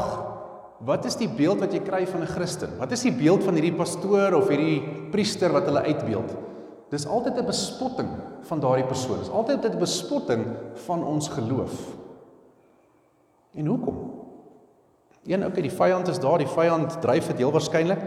wat 0.84 1.04
is 1.04 1.16
die 1.16 1.28
beeld 1.28 1.60
wat 1.60 1.72
jy 1.72 1.80
kry 1.80 2.06
van 2.06 2.20
'n 2.20 2.26
Christen? 2.26 2.78
Wat 2.78 2.92
is 2.92 3.02
die 3.02 3.12
beeld 3.12 3.44
van 3.44 3.54
hierdie 3.54 3.76
pastoor 3.76 4.34
of 4.34 4.48
hierdie 4.48 4.82
priester 5.10 5.52
wat 5.52 5.64
hulle 5.64 5.80
uitbeeld? 5.80 6.36
Dis 6.90 7.06
altyd 7.06 7.38
'n 7.38 7.46
bespotting 7.46 8.08
van 8.42 8.60
daardie 8.60 8.86
persoon. 8.86 9.18
Dis 9.18 9.30
altyd 9.30 9.64
'n 9.64 9.78
bespotting 9.78 10.44
van 10.74 11.04
ons 11.04 11.28
geloof. 11.28 11.96
En 13.54 13.66
hoekom? 13.66 13.96
Een, 15.24 15.46
okay, 15.46 15.62
die 15.62 15.72
vyand 15.72 16.08
is 16.08 16.18
daar, 16.18 16.38
die 16.38 16.46
vyand 16.46 17.00
dryf 17.02 17.26
dit 17.26 17.36
heel 17.36 17.52
waarskynlik. 17.52 17.98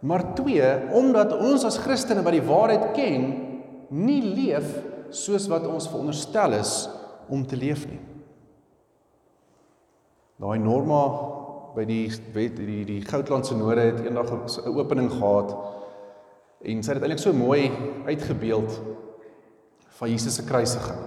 Maar 0.00 0.34
twee, 0.34 0.92
omdat 0.92 1.34
ons 1.36 1.64
as 1.64 1.78
Christene 1.78 2.22
wat 2.22 2.32
die 2.32 2.42
waarheid 2.42 2.92
ken, 2.92 3.34
nie 3.88 4.22
leef 4.22 4.82
soos 5.10 5.48
wat 5.48 5.66
ons 5.66 5.88
veronderstel 5.88 6.52
is 6.52 6.88
om 7.28 7.46
te 7.46 7.56
leef 7.56 7.86
nie. 7.88 8.00
Daai 10.38 10.58
Norma 10.58 11.02
by 11.78 11.84
die 11.86 12.08
die 12.34 12.48
die, 12.58 12.84
die 12.86 13.02
Goudland 13.06 13.46
Sinode 13.46 13.84
het 13.92 14.00
eendag 14.02 14.32
'n 14.32 14.74
opening 14.74 15.10
gehad 15.10 15.54
en 16.64 16.82
sy 16.82 16.92
het 16.92 17.02
eintlik 17.02 17.22
so 17.22 17.32
mooi 17.32 17.70
uitgebeeld 18.06 18.80
van 19.98 20.10
Jesus 20.10 20.34
se 20.34 20.44
kruisiging. 20.44 20.98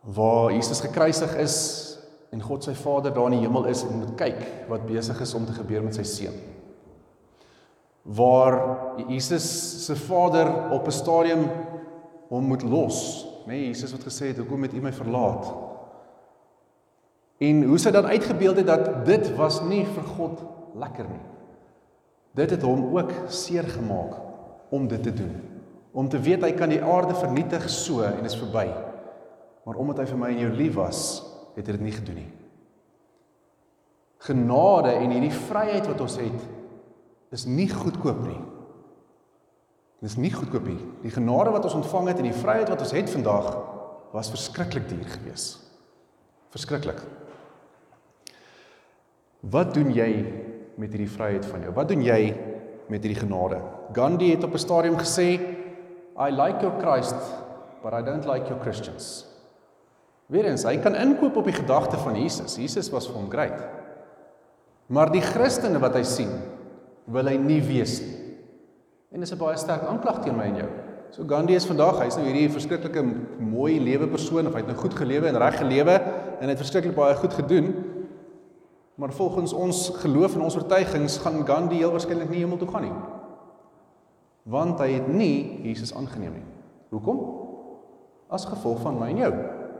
Waar 0.00 0.52
Jesus 0.52 0.80
gekruisig 0.80 1.36
is 1.36 1.56
en 2.30 2.42
God 2.42 2.64
sy 2.64 2.74
Vader 2.74 3.12
daar 3.14 3.32
in 3.32 3.38
die 3.38 3.46
hemel 3.46 3.64
is 3.64 3.82
en 3.82 3.98
moet 3.98 4.14
kyk 4.16 4.68
wat 4.68 4.86
besig 4.86 5.20
is 5.20 5.34
om 5.34 5.46
te 5.46 5.52
gebeur 5.52 5.82
met 5.82 5.94
sy 5.94 6.02
seun. 6.02 6.38
Waar 8.02 8.78
Jesus 9.08 9.84
se 9.86 9.96
Vader 9.96 10.70
op 10.70 10.86
'n 10.86 10.90
stadium 10.90 11.48
hom 12.28 12.44
moet 12.44 12.62
los, 12.62 13.26
nê? 13.46 13.52
Nee, 13.52 13.66
Jesus 13.66 13.92
het 13.92 14.04
gesê, 14.04 14.36
"Hoekom 14.36 14.62
het 14.62 14.74
U 14.74 14.80
my 14.80 14.92
verlaat?" 14.92 15.69
En 17.40 17.62
hoe 17.64 17.78
sy 17.80 17.90
dan 17.94 18.06
uitgebeeld 18.06 18.60
het 18.60 18.66
dat 18.68 18.88
dit 19.08 19.30
was 19.38 19.62
nie 19.64 19.84
vir 19.88 20.04
God 20.16 20.42
lekker 20.76 21.06
nie. 21.08 21.22
Dit 22.36 22.52
het 22.52 22.62
hom 22.62 22.90
ook 22.92 23.14
seer 23.32 23.64
gemaak 23.64 24.18
om 24.70 24.88
dit 24.88 25.02
te 25.02 25.14
doen. 25.14 25.32
Om 25.92 26.08
te 26.08 26.20
weet 26.20 26.44
hy 26.44 26.52
kan 26.54 26.70
die 26.70 26.82
aarde 26.84 27.16
vernietig 27.16 27.64
so 27.72 28.04
en 28.06 28.28
is 28.28 28.36
verby. 28.38 28.68
Maar 29.64 29.80
omdat 29.80 30.02
hy 30.02 30.06
vir 30.12 30.20
my 30.20 30.28
en 30.34 30.42
jou 30.44 30.52
lief 30.54 30.76
was, 30.76 31.00
het 31.56 31.66
hy 31.66 31.78
dit 31.78 31.86
nie 31.88 31.96
gedoen 31.96 32.20
nie. 32.20 32.28
Genade 34.20 34.92
en 35.00 35.14
hierdie 35.14 35.34
vryheid 35.48 35.88
wat 35.88 36.00
ons 36.04 36.18
het 36.20 36.48
is 37.30 37.46
nie 37.46 37.68
goedkoop 37.70 38.20
nie. 38.26 38.40
Dit 40.00 40.10
is 40.10 40.18
nie 40.20 40.32
goedkoop 40.32 40.66
nie. 40.66 40.78
Die 41.04 41.12
genade 41.14 41.52
wat 41.54 41.64
ons 41.68 41.78
ontvang 41.78 42.10
het 42.10 42.20
en 42.20 42.28
die 42.28 42.36
vryheid 42.36 42.68
wat 42.72 42.84
ons 42.84 42.94
het 42.96 43.10
vandag 43.12 43.50
was 44.12 44.32
verskriklik 44.32 44.88
duur 44.90 45.08
geweest. 45.14 45.60
Verskriklik. 46.50 46.98
Wat 49.40 49.72
doen 49.74 49.92
jy 49.94 50.10
met 50.76 50.92
hierdie 50.92 51.10
vryheid 51.10 51.46
van 51.48 51.64
jou? 51.64 51.72
Wat 51.76 51.88
doen 51.88 52.02
jy 52.04 52.20
met 52.90 53.04
hierdie 53.04 53.20
genade? 53.22 53.60
Gandhi 53.96 54.34
het 54.34 54.44
op 54.44 54.54
'n 54.54 54.58
stadium 54.58 54.96
gesê, 54.96 55.40
"I 56.18 56.30
like 56.30 56.60
your 56.60 56.76
Christ, 56.80 57.16
but 57.82 57.92
I 57.92 58.02
don't 58.02 58.26
like 58.26 58.48
your 58.48 58.60
Christians." 58.60 59.26
Weerens, 60.26 60.64
hy 60.64 60.76
kan 60.76 60.94
inkoop 60.94 61.36
op 61.36 61.44
die 61.44 61.56
gedagte 61.56 61.96
van 61.96 62.14
Jesus. 62.14 62.56
Jesus 62.56 62.90
was 62.90 63.06
vir 63.06 63.16
hom 63.16 63.30
great. 63.30 63.58
Maar 64.86 65.10
die 65.10 65.20
Christene 65.20 65.78
wat 65.78 65.94
hy 65.94 66.02
sien, 66.02 66.30
wil 67.06 67.26
hy 67.26 67.36
nie 67.36 67.60
wees 67.60 68.00
nie. 68.00 68.16
En 69.12 69.20
dis 69.20 69.32
'n 69.32 69.38
baie 69.38 69.56
sterk 69.56 69.82
aanklag 69.82 70.22
teen 70.22 70.36
my 70.36 70.44
en 70.44 70.56
jou. 70.56 70.68
So 71.10 71.24
Gandhi 71.26 71.54
is 71.54 71.66
vandag, 71.66 71.98
hy's 71.98 72.16
nou 72.16 72.24
hierdie 72.24 72.48
verskriklike 72.48 73.02
mooi 73.40 73.80
lewe 73.80 74.06
persoon 74.06 74.46
of 74.46 74.52
hy 74.52 74.58
het 74.58 74.66
nou 74.66 74.76
goed 74.76 74.94
gelewe 74.94 75.26
en 75.26 75.36
reg 75.36 75.58
gelewe 75.58 75.90
en 76.40 76.44
hy 76.46 76.48
het 76.48 76.58
verskriklik 76.58 76.94
baie 76.94 77.14
goed 77.14 77.34
gedoen. 77.34 77.74
Maar 79.00 79.12
volgens 79.16 79.52
ons 79.56 79.78
geloof 80.02 80.34
en 80.34 80.42
ons 80.44 80.56
oortuigings 80.56 81.18
gaan 81.24 81.40
Gandhi 81.46 81.78
heel 81.80 81.92
waarskynlik 81.94 82.28
nie 82.28 82.42
hemel 82.42 82.58
toe 82.60 82.68
gaan 82.68 82.84
nie. 82.84 82.96
Want 84.52 84.80
hy 84.82 84.90
het 84.98 85.08
nie 85.08 85.62
Jesus 85.64 85.94
aangeneem 85.96 86.34
nie. 86.36 86.44
Hoekom? 86.92 87.22
As 88.28 88.44
gevolg 88.44 88.82
van 88.84 88.98
my 89.00 89.08
en 89.14 89.22
jou. 89.22 89.30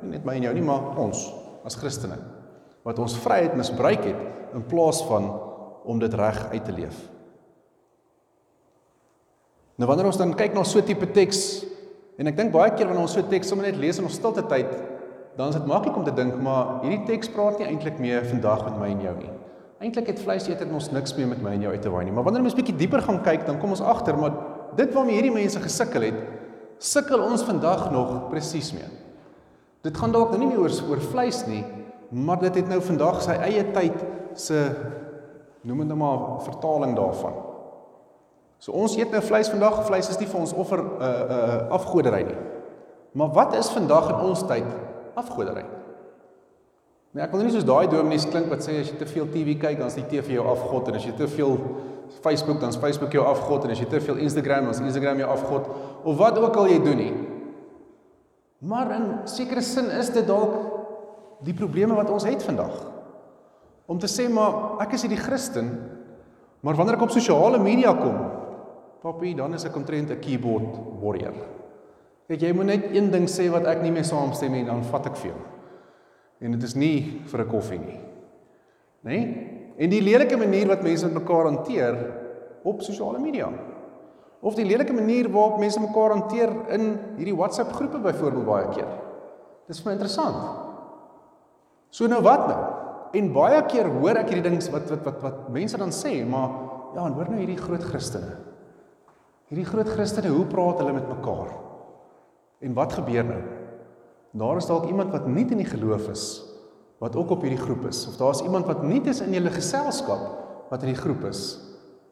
Nie 0.01 0.15
net 0.15 0.25
my 0.25 0.39
en 0.39 0.47
jou 0.49 0.55
nie, 0.57 0.65
maar 0.65 0.97
ons 1.05 1.27
as 1.69 1.77
Christene 1.77 2.17
wat 2.81 2.97
ons 2.97 3.19
vryheid 3.21 3.53
misbruik 3.61 4.07
het 4.09 4.55
in 4.57 4.63
plaas 4.65 5.03
van 5.05 5.27
om 5.85 5.99
dit 6.01 6.15
reg 6.17 6.39
uit 6.49 6.65
te 6.65 6.73
leef. 6.73 6.97
Nou 9.77 9.89
wanneer 9.89 10.09
ons 10.09 10.21
dan 10.21 10.33
kyk 10.33 10.57
na 10.57 10.65
so 10.65 10.79
'n 10.81 10.89
tipe 10.89 11.07
teks 11.13 11.65
en 12.17 12.27
ek 12.27 12.37
dink 12.37 12.53
baie 12.53 12.73
keer 12.73 12.87
wanneer 12.87 13.05
ons 13.05 13.13
so 13.13 13.21
'n 13.21 13.29
teks 13.29 13.49
sommer 13.49 13.67
net 13.67 13.77
lees 13.77 13.99
in 13.99 14.05
ons 14.05 14.15
stilte 14.15 14.43
tyd, 14.49 14.73
dan 15.37 15.49
is 15.49 15.59
dit 15.59 15.67
maklik 15.67 15.97
om 15.97 16.05
te 16.05 16.15
dink 16.15 16.35
maar 16.43 16.81
hierdie 16.83 17.05
teks 17.07 17.31
praat 17.35 17.59
nie 17.59 17.69
eintlik 17.71 17.99
meer 18.03 18.25
vandag 18.27 18.65
met 18.65 18.79
my 18.81 18.89
en 18.95 19.05
jou 19.05 19.17
nie. 19.19 19.33
Eintlik 19.81 20.11
het 20.13 20.21
vleiseter 20.21 20.69
ons 20.75 20.91
niks 20.93 21.15
meer 21.17 21.31
met 21.31 21.43
my 21.43 21.55
en 21.57 21.63
jou 21.65 21.73
uit 21.73 21.83
te 21.83 21.91
waai 21.93 22.05
nie. 22.05 22.13
Maar 22.13 22.27
wanneer 22.27 22.45
ons 22.45 22.57
bietjie 22.59 22.77
dieper 22.77 23.01
gaan 23.07 23.23
kyk, 23.25 23.47
dan 23.47 23.61
kom 23.61 23.73
ons 23.73 23.81
agter 23.81 24.19
maar 24.19 24.35
dit 24.77 24.93
waarmee 24.95 25.17
hierdie 25.17 25.35
mense 25.35 25.61
gesukkel 25.63 26.05
het, 26.11 26.19
sukkel 26.79 27.23
ons 27.25 27.45
vandag 27.45 27.89
nog 27.93 28.29
presies 28.31 28.73
mee. 28.77 28.89
Dit 29.85 29.97
gaan 29.97 30.13
dalk 30.13 30.35
nou 30.35 30.43
nie 30.43 30.51
meer 30.51 30.61
oor 30.67 30.75
oor 30.91 31.01
vleis 31.13 31.45
nie, 31.49 31.63
maar 32.11 32.41
dit 32.43 32.61
het 32.61 32.69
nou 32.69 32.81
vandag 32.85 33.23
sy 33.25 33.39
eie 33.47 33.65
tyd 33.73 33.97
se 34.37 34.59
noem 35.65 35.85
dit 35.85 35.91
nou 35.91 35.99
maar 36.01 36.43
vertaling 36.45 36.93
daarvan. 36.97 37.37
So 38.61 38.77
ons 38.77 38.99
eet 38.99 39.13
nou 39.13 39.23
vleis 39.25 39.49
vandag, 39.49 39.81
vleis 39.89 40.11
is 40.13 40.19
nie 40.21 40.29
vir 40.29 40.41
ons 40.41 40.53
offer 40.53 40.81
'n 40.83 40.89
uh, 41.01 41.09
'n 41.09 41.33
uh, 41.33 41.73
afgoderry 41.73 42.23
nie. 42.29 42.41
Maar 43.13 43.33
wat 43.33 43.55
is 43.57 43.71
vandag 43.71 44.09
in 44.09 44.21
ons 44.29 44.43
tyd 44.47 44.69
Afgoderry. 45.15 45.65
Nee, 47.11 47.25
ek 47.25 47.33
wil 47.35 47.43
nie 47.43 47.51
soos 47.51 47.67
daai 47.67 47.89
dominees 47.91 48.29
klink 48.31 48.47
wat 48.53 48.63
sê 48.63 48.77
as 48.79 48.91
jy 48.93 48.99
te 49.01 49.07
veel 49.11 49.27
TV 49.33 49.57
kyk, 49.59 49.81
dan 49.81 49.89
is 49.91 49.99
die 49.99 50.07
TV 50.07 50.37
jou 50.37 50.45
afgod 50.47 50.93
en 50.93 50.99
as 51.01 51.07
jy 51.09 51.15
te 51.19 51.27
veel 51.27 51.57
Facebook 52.23 52.61
dan 52.63 52.71
is 52.71 52.79
Facebook 52.79 53.15
jou 53.15 53.25
afgod 53.27 53.67
en 53.67 53.75
as 53.75 53.83
jy 53.83 53.89
te 53.91 54.01
veel 54.03 54.21
Instagram 54.23 54.69
dan 54.69 54.77
is 54.77 54.83
Instagram 54.85 55.23
jou 55.23 55.31
afgod 55.31 55.67
of 56.05 56.19
wat 56.21 56.39
ook 56.39 56.59
al 56.63 56.71
jy 56.71 56.79
doen 56.85 57.03
nie. 57.03 57.13
Maar 58.71 58.95
in 58.99 59.07
sekere 59.31 59.63
sin 59.65 59.91
is 59.99 60.13
dit 60.15 60.27
dalk 60.29 60.55
die 61.43 61.57
probleme 61.57 61.97
wat 61.99 62.11
ons 62.15 62.27
het 62.29 62.45
vandag. 62.47 62.79
Om 63.91 63.99
te 63.99 64.11
sê 64.11 64.29
maar 64.31 64.79
ek 64.85 64.95
is 64.95 65.07
hierdie 65.07 65.19
Christen, 65.19 65.73
maar 66.63 66.79
wanneer 66.79 66.99
ek 66.99 67.09
op 67.09 67.15
sosiale 67.15 67.59
media 67.59 67.95
kom, 67.99 68.21
papie, 69.03 69.35
dan 69.35 69.57
is 69.57 69.65
ek 69.67 69.77
omtrent 69.77 70.13
'n 70.15 70.21
keyboard 70.21 70.79
warrior. 71.03 71.35
Ek 72.31 72.41
jy 72.41 72.53
moet 72.55 72.69
net 72.71 72.85
een 72.95 73.11
ding 73.11 73.27
sê 73.27 73.49
wat 73.51 73.67
ek 73.67 73.83
nie 73.83 73.91
mee 73.91 74.07
saamstem 74.07 74.53
nie, 74.55 74.63
dan 74.65 74.85
vat 74.87 75.07
ek 75.11 75.19
vir 75.19 75.33
jou 75.33 75.41
en 76.41 76.55
dit 76.57 76.63
is 76.65 76.75
nie 76.75 77.21
vir 77.29 77.41
'n 77.45 77.49
koffie 77.49 77.79
nie. 77.79 78.01
Né? 79.05 79.11
Nee? 79.11 79.25
En 79.79 79.91
die 79.91 80.01
lelike 80.01 80.37
manier 80.37 80.67
wat 80.69 80.83
mense 80.83 81.07
met 81.07 81.23
mekaar 81.23 81.45
hanteer 81.45 81.97
op 82.65 82.83
sosiale 82.83 83.19
media. 83.19 83.49
Of 84.43 84.55
die 84.55 84.65
lelike 84.65 84.93
manier 84.93 85.29
waarop 85.29 85.59
mense 85.59 85.81
mekaar 85.81 86.11
hanteer 86.11 86.51
in 86.69 86.99
hierdie 87.17 87.37
WhatsApp 87.37 87.73
groepe 87.73 87.99
byvoorbeeld 87.99 88.47
baie 88.47 88.69
keer. 88.69 88.89
Dis 89.69 89.81
vir 89.81 89.91
my 89.91 89.97
interessant. 89.97 90.37
So 91.91 92.07
nou 92.07 92.23
wat 92.23 92.47
nou? 92.49 92.61
En 93.13 93.33
baie 93.33 93.63
keer 93.67 93.89
hoor 93.89 94.17
ek 94.17 94.29
hierdie 94.29 94.51
dings 94.51 94.71
wat 94.71 94.89
wat 94.91 95.05
wat 95.05 95.23
wat 95.23 95.49
mense 95.49 95.77
dan 95.77 95.91
sê, 95.91 96.25
maar 96.25 96.49
ja, 96.95 97.07
en 97.07 97.13
hoor 97.13 97.29
nou 97.29 97.39
hierdie 97.39 97.61
groot 97.61 97.83
Christene. 97.83 98.37
Hierdie 99.49 99.67
groot 99.67 99.89
Christene, 99.89 100.29
hoe 100.29 100.47
praat 100.47 100.79
hulle 100.79 100.93
met 100.93 101.09
mekaar? 101.09 101.70
En 102.61 102.77
wat 102.77 102.93
gebeur 102.93 103.25
nou? 103.25 103.41
Daar 104.37 104.61
is 104.61 104.69
dalk 104.69 104.87
iemand 104.87 105.11
wat 105.15 105.27
nie 105.27 105.47
in 105.49 105.63
die 105.65 105.69
geloof 105.69 106.09
is 106.13 106.27
wat 107.01 107.17
ook 107.17 107.31
op 107.33 107.43
hierdie 107.47 107.63
groep 107.63 107.87
is 107.89 108.03
of 108.11 108.19
daar's 108.21 108.43
iemand 108.45 108.67
wat 108.69 108.83
nie 108.85 109.01
is 109.09 109.23
in 109.25 109.33
julle 109.33 109.51
geselskap 109.51 110.69
wat 110.69 110.83
in 110.85 110.93
die 110.93 111.01
groep 111.01 111.25
is 111.31 111.57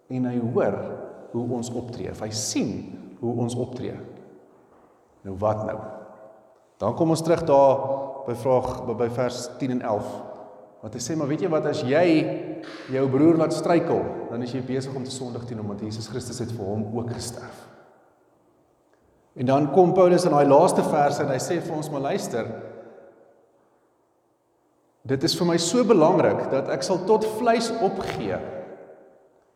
en 0.08 0.24
hy 0.24 0.38
hoor 0.40 0.78
hoe 1.34 1.44
ons 1.58 1.68
optree. 1.76 2.08
Hy 2.08 2.30
sien 2.32 2.70
hoe 3.20 3.34
ons 3.44 3.52
optree. 3.60 3.98
Nou 5.26 5.36
wat 5.42 5.60
nou? 5.68 5.76
Dan 6.80 6.96
kom 6.96 7.12
ons 7.12 7.22
terug 7.22 7.44
daar 7.44 7.84
by 8.24 8.36
vraag 8.38 8.70
by 8.96 9.10
vers 9.12 9.44
10 9.60 9.76
en 9.76 9.84
11. 9.92 10.10
Wat 10.80 10.94
hy 10.94 11.02
sê, 11.02 11.16
maar 11.18 11.28
weet 11.28 11.44
jy 11.44 11.50
wat 11.52 11.66
as 11.68 11.82
jy 11.84 12.04
jou 12.94 13.04
broer 13.12 13.40
laat 13.40 13.52
struikel, 13.52 14.00
dan 14.30 14.44
is 14.46 14.54
jy 14.54 14.62
besig 14.64 14.94
om 14.96 15.04
te 15.04 15.12
sondig 15.12 15.44
teen 15.44 15.60
hom 15.60 15.72
want 15.74 15.82
Jesus 15.84 16.08
Christus 16.08 16.40
het 16.40 16.54
vir 16.54 16.64
hom 16.64 16.86
ook 16.96 17.12
gesterf. 17.12 17.67
En 19.38 19.46
dan 19.46 19.70
kom 19.70 19.92
Paulus 19.94 20.24
in 20.26 20.34
daai 20.34 20.48
laaste 20.50 20.82
verse 20.82 21.22
en 21.22 21.30
hy 21.30 21.38
sê 21.38 21.60
vir 21.62 21.76
ons 21.76 21.88
maar 21.94 22.08
luister. 22.08 22.48
Dit 25.08 25.22
is 25.24 25.36
vir 25.38 25.46
my 25.46 25.58
so 25.62 25.84
belangrik 25.86 26.48
dat 26.50 26.70
ek 26.74 26.82
sal 26.84 27.04
tot 27.06 27.26
vleis 27.38 27.70
opgee 27.78 28.36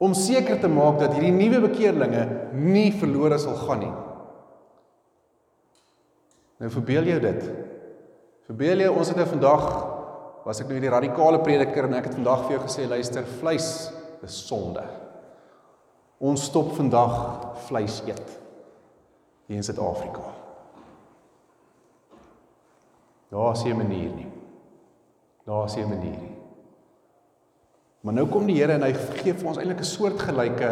om 0.03 0.15
seker 0.19 0.61
te 0.63 0.71
maak 0.71 1.01
dat 1.01 1.17
hierdie 1.17 1.35
nuwe 1.35 1.65
bekeerlinge 1.67 2.23
nie 2.55 2.91
verlore 2.95 3.39
sal 3.43 3.59
gaan 3.59 3.83
nie. 3.83 3.93
Nou 6.63 6.71
verbeel 6.71 7.11
jou 7.11 7.19
dit. 7.23 7.43
Verbeel 8.47 8.85
jou 8.85 8.93
ons 9.03 9.11
het 9.11 9.19
nou 9.19 9.27
vandag 9.33 9.67
was 10.47 10.63
ek 10.63 10.71
nou 10.71 10.79
hierdie 10.79 10.95
radikale 10.95 11.43
prediker 11.43 11.89
en 11.89 11.99
ek 11.99 12.07
het 12.07 12.19
vandag 12.19 12.47
vir 12.47 12.57
jou 12.57 12.63
gesê 12.69 12.87
luister 12.91 13.27
vleis 13.41 13.67
is 14.23 14.39
sonde. 14.47 14.87
Ons 16.23 16.47
stop 16.51 16.71
vandag 16.79 17.19
vleis 17.67 17.99
eet 18.07 18.39
hier 19.47 19.57
in 19.57 19.65
Suid-Afrika. 19.65 20.23
Daar 23.33 23.53
is 23.53 23.65
'n 23.65 23.77
manier 23.77 24.11
nie. 24.15 24.31
Daar 25.45 25.65
is 25.65 25.77
'n 25.77 25.89
manier 25.89 26.19
nie. 26.21 26.37
Maar 28.01 28.15
nou 28.15 28.27
kom 28.29 28.47
die 28.47 28.57
Here 28.57 28.73
en 28.73 28.83
hy 28.83 28.93
gee 28.93 29.35
vir 29.35 29.49
ons 29.49 29.59
eintlik 29.59 29.79
'n 29.81 29.85
soortgelyke 29.85 30.71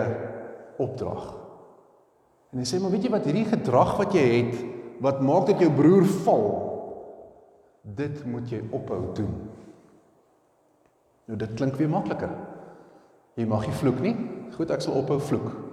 opdrag. 0.78 1.34
En 2.52 2.58
hy 2.58 2.64
sê 2.64 2.80
maar 2.80 2.90
weet 2.90 3.02
jy 3.02 3.10
wat 3.10 3.24
hierdie 3.24 3.44
gedrag 3.44 3.96
wat 3.96 4.12
jy 4.12 4.26
het 4.42 4.64
wat 5.00 5.20
maak 5.20 5.46
dat 5.46 5.60
jou 5.60 5.70
broer 5.72 6.04
val 6.04 6.46
dit 7.82 8.24
moet 8.26 8.50
jy 8.50 8.60
ophou 8.70 9.14
doen. 9.14 9.50
Nou 11.24 11.38
dit 11.38 11.54
klink 11.54 11.74
weer 11.74 11.88
makliker. 11.88 12.30
Jy 13.34 13.46
mag 13.46 13.66
nie 13.66 13.76
vloek 13.78 14.00
nie. 14.00 14.16
Goed, 14.56 14.70
ek 14.70 14.80
sal 14.80 14.98
ophou 14.98 15.20
vloek. 15.20 15.69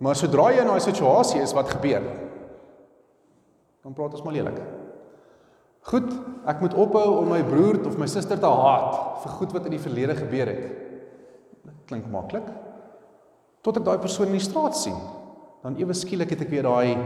Maar 0.00 0.16
sodra 0.16 0.48
jy 0.48 0.62
in 0.62 0.70
daai 0.70 0.80
situasie 0.80 1.42
is, 1.44 1.52
wat 1.56 1.74
gebeur? 1.74 2.04
Dan 3.84 3.96
praat 3.96 4.14
ons 4.16 4.24
maar 4.24 4.36
lelik. 4.36 4.60
Goed, 5.90 6.08
ek 6.48 6.60
moet 6.64 6.76
ophou 6.76 7.06
om 7.20 7.28
my 7.32 7.40
broer 7.44 7.80
of 7.88 7.98
my 8.00 8.08
suster 8.08 8.40
te 8.40 8.48
haat 8.48 9.20
vir 9.22 9.34
goed 9.36 9.54
wat 9.56 9.66
in 9.68 9.74
die 9.76 9.82
verlede 9.82 10.16
gebeur 10.16 10.48
het. 10.48 10.62
Dit 11.64 11.78
klink 11.88 12.08
maklik. 12.12 12.46
Tot 13.64 13.76
ek 13.76 13.84
daai 13.84 14.00
persoon 14.00 14.30
in 14.30 14.38
die 14.38 14.44
straat 14.44 14.76
sien, 14.76 14.96
dan 15.60 15.76
ewe 15.80 15.96
skielik 15.96 16.32
het 16.32 16.46
ek 16.46 16.52
weer 16.52 16.68
daai 16.68 16.96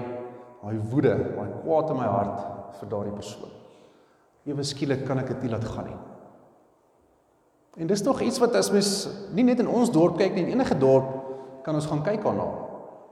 daai 0.64 0.78
woede, 0.90 1.12
daai 1.34 1.48
kwaad 1.60 1.90
in 1.92 1.98
my 1.98 2.06
hart 2.08 2.44
vir 2.78 2.90
daardie 2.90 3.14
persoon. 3.14 3.50
Ewe 4.48 4.64
skielik 4.64 5.02
kan 5.08 5.18
ek 5.20 5.32
dit 5.34 5.44
nie 5.44 5.50
laat 5.52 5.66
gaan 5.66 5.90
nie. 5.90 5.98
En 7.82 7.90
dis 7.90 8.04
tog 8.06 8.22
iets 8.22 8.38
wat 8.40 8.54
as 8.56 8.70
mens 8.72 8.92
nie 9.34 9.44
net 9.46 9.60
in 9.60 9.68
ons 9.68 9.90
dorp 9.92 10.14
kyk 10.20 10.36
nie, 10.36 10.46
in 10.46 10.54
enige 10.54 10.78
dorp 10.78 11.10
kan 11.66 11.74
ons 11.74 11.90
gaan 11.90 12.04
kyk 12.06 12.22
daarna 12.22 12.46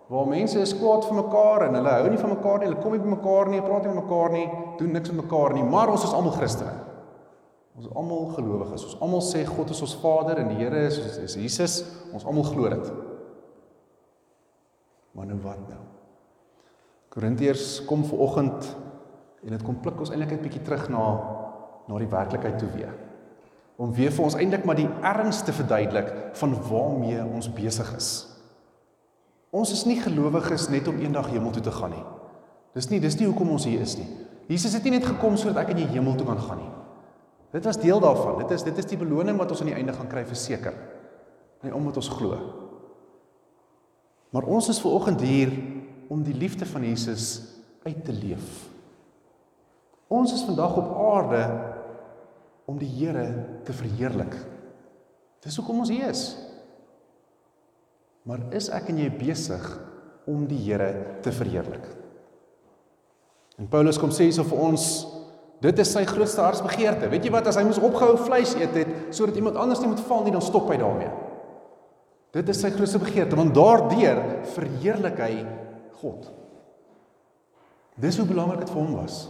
waar 0.09 0.27
mense 0.27 0.61
is 0.61 0.75
kwaad 0.75 1.05
vir 1.05 1.15
mekaar 1.15 1.67
en 1.69 1.75
hulle 1.75 1.93
hou 1.99 2.09
nie 2.11 2.19
van 2.19 2.35
mekaar 2.35 2.59
nie, 2.59 2.67
hulle 2.71 2.83
kom 2.83 2.93
nie 2.93 3.03
by 3.03 3.13
mekaar 3.17 3.49
nie, 3.49 3.61
praat 3.63 3.87
nie 3.87 3.93
met 3.95 4.03
mekaar 4.05 4.33
nie, 4.33 4.47
doen 4.79 4.93
niks 4.93 5.13
met 5.13 5.25
mekaar 5.25 5.55
nie, 5.55 5.63
maar 5.65 5.93
ons 5.93 6.05
is 6.05 6.13
almal 6.13 6.35
Christene. 6.37 6.75
Ons 7.77 7.87
is 7.87 7.95
almal 7.97 8.27
gelowiges. 8.37 8.85
Ons 8.85 8.99
almal 9.01 9.23
sê 9.25 9.47
God 9.49 9.71
is 9.73 9.81
ons 9.81 9.95
Vader 10.03 10.43
en 10.43 10.51
die 10.53 10.59
Here 10.61 10.85
is 10.91 10.99
is 11.01 11.37
Jesus. 11.41 11.79
Ons 12.13 12.27
almal 12.29 12.45
glo 12.45 12.69
dit. 12.69 12.91
Maar 15.17 15.31
nou 15.31 15.39
wat 15.45 15.63
nou? 15.69 15.81
Korintiërs 17.13 17.83
kom 17.89 18.05
ver 18.09 18.21
oggend 18.25 18.69
en 19.43 19.55
dit 19.57 19.65
kom 19.65 19.81
pluk 19.85 19.99
ons 20.01 20.11
eintlik 20.11 20.33
'n 20.33 20.43
bietjie 20.43 20.63
terug 20.65 20.89
na 20.89 21.05
na 21.89 21.99
die 21.99 22.07
werklikheid 22.09 22.59
toe 22.59 22.69
weer. 22.77 22.95
Om 23.77 23.93
weer 23.93 24.11
vir 24.11 24.25
ons 24.25 24.35
eintlik 24.35 24.65
maar 24.65 24.77
die 24.77 24.89
erns 25.03 25.43
te 25.43 25.53
verduidelik 25.53 26.13
van 26.35 26.55
waarmee 26.71 27.25
ons 27.25 27.53
besig 27.53 27.97
is. 27.97 28.32
Ons 29.53 29.75
is 29.75 29.85
nie 29.85 29.99
gelowiges 30.01 30.71
net 30.73 30.89
om 30.89 31.01
eendag 31.03 31.29
hemel 31.29 31.53
toe 31.53 31.63
te 31.63 31.75
gaan 31.75 31.93
nie. 31.93 32.05
Dis 32.73 32.89
nie 32.89 33.03
dis 33.05 33.19
nie 33.21 33.29
hoekom 33.29 33.53
ons 33.53 33.67
hier 33.69 33.83
is 33.85 33.99
nie. 34.01 34.09
Jesus 34.49 34.73
het 34.73 34.87
nie 34.89 34.95
net 34.97 35.05
gekom 35.07 35.37
sodat 35.37 35.67
ek 35.67 35.75
in 35.75 35.83
die 35.83 35.91
hemel 35.93 36.17
toe 36.17 36.27
kan 36.27 36.41
gaan 36.41 36.63
nie. 36.63 36.73
Dit 37.53 37.69
was 37.69 37.81
deel 37.81 38.01
daarvan. 38.01 38.41
Dit 38.41 38.55
is 38.57 38.65
dit 38.65 38.79
is 38.81 38.89
die 38.89 38.99
beloning 39.01 39.37
wat 39.41 39.53
ons 39.53 39.61
aan 39.61 39.69
die 39.69 39.77
einde 39.77 39.93
gaan 39.93 40.09
kry 40.09 40.25
verseker. 40.25 40.77
Nee, 41.63 41.75
omdat 41.77 42.01
ons 42.01 42.09
glo. 42.09 42.39
Maar 44.33 44.49
ons 44.49 44.71
is 44.73 44.81
ver 44.81 44.97
oggend 44.97 45.21
hier 45.21 45.53
om 46.09 46.25
die 46.25 46.35
liefde 46.35 46.67
van 46.67 46.85
Jesus 46.89 47.43
uit 47.85 48.01
te 48.05 48.13
leef. 48.17 48.49
Ons 50.13 50.33
is 50.33 50.45
vandag 50.49 50.77
op 50.81 50.97
aarde 51.13 51.43
om 52.65 52.79
die 52.81 52.89
Here 52.89 53.27
te 53.65 53.73
verheerlik. 53.77 54.35
Dis 55.45 55.57
hoekom 55.61 55.85
ons 55.85 55.93
hier 55.93 56.09
is. 56.09 56.31
Maar 58.29 58.45
is 58.55 58.69
ek 58.71 58.93
en 58.93 59.01
jy 59.03 59.09
besig 59.11 59.65
om 60.31 60.45
die 60.47 60.61
Here 60.63 61.19
te 61.25 61.33
verheerlik? 61.35 61.85
En 63.59 63.69
Paulus 63.71 63.99
kom 64.01 64.13
sê 64.15 64.29
hierso 64.29 64.47
vir 64.49 64.63
ons 64.69 64.87
dit 65.63 65.79
is 65.79 65.93
sy 65.95 66.03
grootste 66.09 66.43
hartsbegeerte. 66.43 67.07
Weet 67.11 67.27
jy 67.27 67.33
wat 67.35 67.47
as 67.51 67.59
hy 67.59 67.63
moes 67.67 67.79
opgehou 67.83 68.17
vleis 68.25 68.55
eet 68.59 68.75
het 68.81 68.95
sodat 69.15 69.37
iemand 69.39 69.59
anders 69.61 69.83
nie 69.83 69.91
moet 69.93 70.03
val 70.09 70.25
nie, 70.25 70.35
dan 70.35 70.43
stop 70.43 70.71
hy 70.73 70.79
daarmee. 70.81 71.11
Dit 72.35 72.49
is 72.49 72.63
sy 72.65 72.73
grootste 72.73 72.99
begeerte 73.03 73.39
want 73.39 73.55
daardeur 73.55 74.23
verheerlik 74.55 75.21
hy 75.23 75.35
God. 76.01 76.27
Dis 78.01 78.17
hoe 78.19 78.27
belangrik 78.27 78.65
dit 78.65 78.73
vir 78.73 78.81
hom 78.81 78.97
was. 78.97 79.27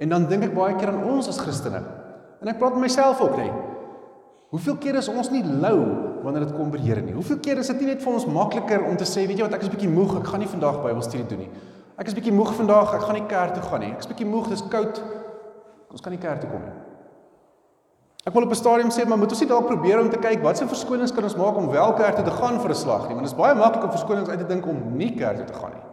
En 0.00 0.12
dan 0.12 0.28
dink 0.30 0.46
ek 0.46 0.56
baie 0.56 0.76
keer 0.78 0.92
aan 0.92 1.08
ons 1.16 1.28
as 1.28 1.40
Christene. 1.40 1.80
En 2.40 2.52
ek 2.52 2.60
praat 2.60 2.76
met 2.76 2.86
myself 2.86 3.20
ook, 3.24 3.36
nee. 3.40 3.52
Hoeveel 4.52 4.76
keer 4.80 5.00
is 5.00 5.08
ons 5.10 5.32
nie 5.32 5.42
lou 5.42 6.05
wanneer 6.22 6.46
dit 6.46 6.54
kom 6.56 6.70
by 6.70 6.78
die 6.80 6.88
Here 6.88 7.02
nie? 7.02 7.14
Hoeveel 7.16 7.38
keer 7.44 7.60
is 7.62 7.70
dit 7.72 7.82
nie 7.82 7.92
net 7.92 8.02
vir 8.02 8.12
ons 8.12 8.26
makliker 8.30 8.84
om 8.88 8.96
te 8.96 9.06
sê, 9.08 9.26
weet 9.28 9.40
jy 9.40 9.46
wat, 9.46 9.56
ek 9.58 9.66
is 9.66 9.72
bietjie 9.72 9.90
moeg, 9.90 10.16
ek 10.20 10.30
gaan 10.30 10.42
nie 10.42 10.50
vandag 10.50 10.80
Bybelstudie 10.84 11.26
doen 11.30 11.42
nie. 11.44 11.48
Ek 11.96 12.10
is 12.10 12.16
bietjie 12.16 12.34
moeg 12.34 12.52
vandag, 12.56 12.92
ek 12.96 13.06
gaan 13.06 13.18
nie 13.18 13.26
kerk 13.30 13.54
toe 13.56 13.64
gaan 13.64 13.82
nie. 13.84 13.92
Ek 13.94 14.04
is 14.04 14.10
bietjie 14.10 14.28
moeg, 14.28 14.50
dis 14.52 14.64
koud. 14.72 15.00
Ons 15.94 16.04
kan 16.04 16.12
nie 16.12 16.20
kerk 16.20 16.42
toe 16.42 16.50
kom 16.50 16.62
nie. 16.64 16.74
Ek 18.26 18.34
wil 18.34 18.46
op 18.46 18.50
'n 18.50 18.58
stadium 18.58 18.90
sê, 18.90 19.06
maar 19.06 19.18
moet 19.18 19.30
ons 19.30 19.40
nie 19.40 19.48
dalk 19.48 19.66
probeer 19.66 20.00
om 20.00 20.10
te 20.10 20.18
kyk 20.18 20.42
wat 20.42 20.58
se 20.58 20.66
verskonings 20.66 21.12
kan 21.12 21.24
ons 21.24 21.36
maak 21.36 21.56
om 21.56 21.70
wel 21.70 21.92
kerk 21.94 22.16
toe 22.16 22.24
te 22.24 22.30
gaan 22.30 22.60
vir 22.60 22.70
'n 22.70 22.74
slag 22.74 23.08
nie, 23.08 23.14
want 23.14 23.26
dit 23.26 23.32
is 23.32 23.38
baie 23.38 23.54
maklik 23.54 23.84
om 23.84 23.90
verskonings 23.90 24.28
uit 24.28 24.38
te 24.38 24.46
dink 24.46 24.66
om 24.66 24.96
nie 24.96 25.14
kerk 25.14 25.36
toe 25.36 25.46
te 25.46 25.54
gaan 25.54 25.72
nie. 25.72 25.84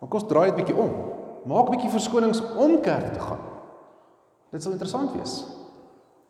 Maar 0.00 0.08
kom 0.08 0.20
ons 0.20 0.28
draai 0.28 0.54
dit 0.54 0.56
bietjie 0.56 0.76
om. 0.76 0.90
Maak 1.44 1.70
bietjie 1.70 1.90
verskonings 1.90 2.42
om 2.56 2.80
kerk 2.80 3.04
toe 3.04 3.14
te 3.14 3.20
gaan. 3.20 3.42
Dit 4.52 4.62
sal 4.62 4.72
interessant 4.72 5.12
wees. 5.12 5.44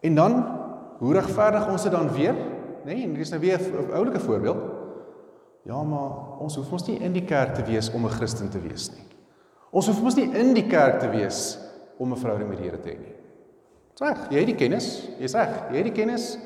En 0.00 0.14
dan 0.14 0.58
Hoe 0.98 1.14
regverdig 1.14 1.68
ons 1.70 1.82
dit 1.82 1.92
dan 1.94 2.10
weer? 2.10 2.34
Nê, 2.84 2.94
nee, 2.94 3.04
en 3.04 3.14
hier 3.16 3.24
is 3.26 3.30
nou 3.30 3.40
weer 3.40 3.60
'n 3.60 3.92
oulike 3.92 4.20
voorbeeld. 4.20 4.62
Ja, 5.64 5.82
maar 5.82 6.38
ons 6.40 6.56
hoef 6.56 6.70
mos 6.70 6.86
nie 6.86 6.98
in 6.98 7.12
die 7.12 7.24
kerk 7.24 7.54
te 7.54 7.62
wees 7.62 7.90
om 7.92 8.04
'n 8.04 8.10
Christen 8.10 8.48
te 8.48 8.60
wees 8.60 8.90
nie. 8.90 9.04
Ons 9.70 9.86
hoef 9.86 10.02
mos 10.02 10.14
nie 10.14 10.30
in 10.32 10.54
die 10.54 10.66
kerk 10.66 11.00
te 11.00 11.10
wees 11.10 11.58
om 11.98 12.12
'n 12.12 12.16
verhouding 12.16 12.48
met 12.48 12.58
die 12.58 12.68
Here 12.68 12.80
te 12.80 12.88
hê 12.88 12.98
nie. 12.98 13.14
Dis 13.94 14.08
reg, 14.08 14.30
jy 14.30 14.38
het 14.38 14.46
die 14.46 14.54
kennis, 14.54 15.08
jy's 15.18 15.34
reg, 15.34 15.70
jy 15.70 15.76
het 15.76 15.84
die 15.84 16.02
kennis. 16.02 16.38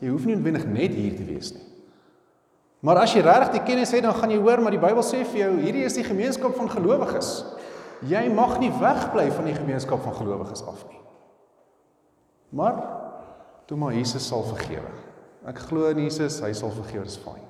Jy 0.00 0.08
hoef 0.08 0.26
nie 0.26 0.34
noodwendig 0.34 0.66
net 0.66 0.92
hier 0.92 1.16
te 1.16 1.24
wees 1.24 1.52
nie. 1.54 1.62
Maar 2.80 2.96
as 2.96 3.14
jy 3.14 3.22
regtig 3.24 3.52
die 3.52 3.62
kennis 3.64 3.92
het, 3.92 4.02
dan 4.02 4.14
gaan 4.14 4.30
jy 4.30 4.38
hoor 4.38 4.60
maar 4.60 4.74
die 4.74 4.82
Bybel 4.82 5.02
sê 5.02 5.24
vir 5.24 5.40
jou, 5.40 5.52
hierdie 5.62 5.84
is 5.84 5.96
die 5.96 6.04
gemeenskap 6.04 6.54
van 6.54 6.68
gelowiges. 6.70 7.44
Jy 8.04 8.28
mag 8.34 8.58
nie 8.60 8.70
wegbly 8.70 9.30
van 9.32 9.44
die 9.44 9.54
gemeenskap 9.56 10.02
van 10.04 10.14
gelowiges 10.14 10.62
af 10.68 10.84
nie. 10.90 11.00
Maar 12.50 12.76
toe 13.66 13.78
maar 13.80 13.94
Jesus 13.96 14.26
sal 14.28 14.44
vergewe. 14.44 14.92
Ek 15.46 15.60
glo 15.68 15.86
in 15.92 16.02
Jesus, 16.02 16.40
hy 16.42 16.50
sal 16.56 16.72
vergewe, 16.74 17.04
dis 17.06 17.20
fyn. 17.22 17.42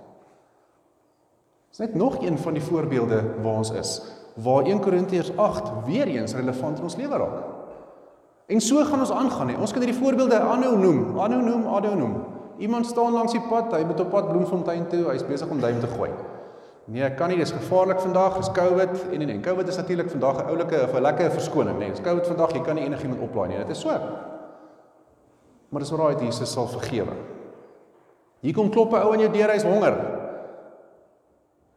Dis 1.73 1.81
net 1.81 1.95
nog 1.97 2.23
een 2.23 2.39
van 2.39 2.57
die 2.57 2.63
voorbeelde 2.65 3.23
waar 3.45 3.63
ons 3.63 3.73
is, 3.77 3.99
waar 4.45 4.69
1 4.69 4.81
Korintiërs 4.85 5.33
8 5.37 5.73
weer 5.87 6.09
eens 6.13 6.35
relevant 6.37 6.79
in 6.79 6.89
ons 6.89 6.97
lewe 6.97 7.17
raak. 7.21 7.45
En 8.47 8.61
so 8.61 8.85
gaan 8.85 9.03
ons 9.03 9.13
aangaan 9.13 9.51
nie. 9.51 9.59
Ons 9.59 9.73
kan 9.75 9.83
hierdie 9.83 9.99
voorbeelde 9.99 10.39
aanhou 10.39 10.77
noem, 10.79 11.19
aanhou 11.19 11.43
noem, 11.43 11.67
aanhou 11.67 11.95
noem. 11.99 12.17
Iemand 12.63 12.87
staan 12.87 13.13
langs 13.13 13.35
die 13.35 13.43
pad, 13.49 13.73
hy 13.75 13.83
moet 13.85 14.01
op 14.01 14.13
pad 14.13 14.29
Bloemfontein 14.31 14.87
toe, 14.93 15.03
hy's 15.11 15.25
besig 15.27 15.51
om 15.53 15.61
duim 15.61 15.81
te 15.83 15.91
gooi. 15.91 16.11
Nee, 16.87 17.03
ek 17.03 17.17
kan 17.19 17.33
nie, 17.33 17.41
dis 17.41 17.53
gevaarlik 17.53 17.99
vandag, 18.01 18.37
dis 18.39 18.53
COVID 18.55 19.09
en 19.11 19.25
en 19.25 19.33
en 19.35 19.41
COVID 19.43 19.69
is 19.69 19.77
natuurlik 19.81 20.11
vandag 20.13 20.45
'n 20.45 20.49
oulike 20.53 20.83
of 20.85 20.95
'n 20.95 21.03
lekker 21.03 21.31
verskoning, 21.31 21.79
nee. 21.79 21.91
Dis 21.91 22.01
COVID 22.01 22.27
vandag, 22.27 22.53
jy 22.53 22.63
kan 22.63 22.75
nie 22.75 22.85
enigiemand 22.85 23.21
oplaai 23.21 23.49
nie. 23.49 23.59
Dit 23.59 23.71
is 23.71 23.81
so. 23.81 23.91
Maar 25.69 25.81
dis 25.81 25.93
alraai, 25.93 26.25
Jesus 26.25 26.53
sal 26.53 26.67
vergewe. 26.67 27.36
Hier 28.41 28.55
kom 28.55 28.71
klop 28.71 28.93
'n 28.93 29.03
ou 29.03 29.13
aan 29.13 29.21
jou 29.21 29.33
deur, 29.33 29.51
hy's 29.51 29.65
honger. 29.65 29.97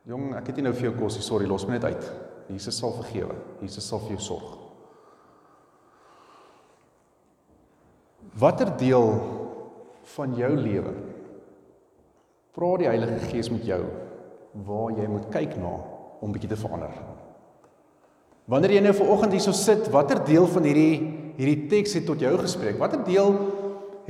Jong, 0.10 0.36
ek 0.36 0.48
het 0.48 0.56
nie 0.56 0.64
nou 0.64 0.74
vir 0.74 0.90
jou 0.90 0.96
kos 1.00 1.16
nie, 1.16 1.24
sorry, 1.24 1.46
los 1.46 1.66
my 1.68 1.78
net 1.78 1.84
uit. 1.84 2.12
Jesus 2.50 2.78
sal 2.78 2.92
vergewe. 2.92 3.36
Jesus 3.62 3.88
sal 3.88 4.00
vir 4.00 4.18
jou 4.18 4.20
sorg. 4.20 4.58
Watter 8.40 8.72
deel 8.78 9.14
van 10.16 10.36
jou 10.36 10.52
lewe 10.56 10.94
vra 12.56 12.78
die 12.78 12.90
Heilige 12.90 13.20
Gees 13.30 13.50
met 13.54 13.66
jou 13.68 13.84
waar 14.66 14.92
jy 14.98 15.06
moet 15.08 15.30
kyk 15.32 15.56
na 15.62 15.76
om 16.20 16.34
bietjie 16.34 16.50
te 16.50 16.58
verander? 16.60 16.94
Wanneer 18.50 18.72
jy 18.72 18.82
nou 18.82 18.94
vanoggend 18.98 19.36
hierso 19.36 19.54
sit, 19.54 19.92
watter 19.94 20.24
deel 20.26 20.48
van 20.50 20.66
hierdie 20.66 21.16
hierdie 21.40 21.68
teks 21.72 21.94
het 22.00 22.08
tot 22.10 22.20
jou 22.20 22.34
gespreek? 22.42 22.80
Watter 22.82 23.04
deel 23.06 23.36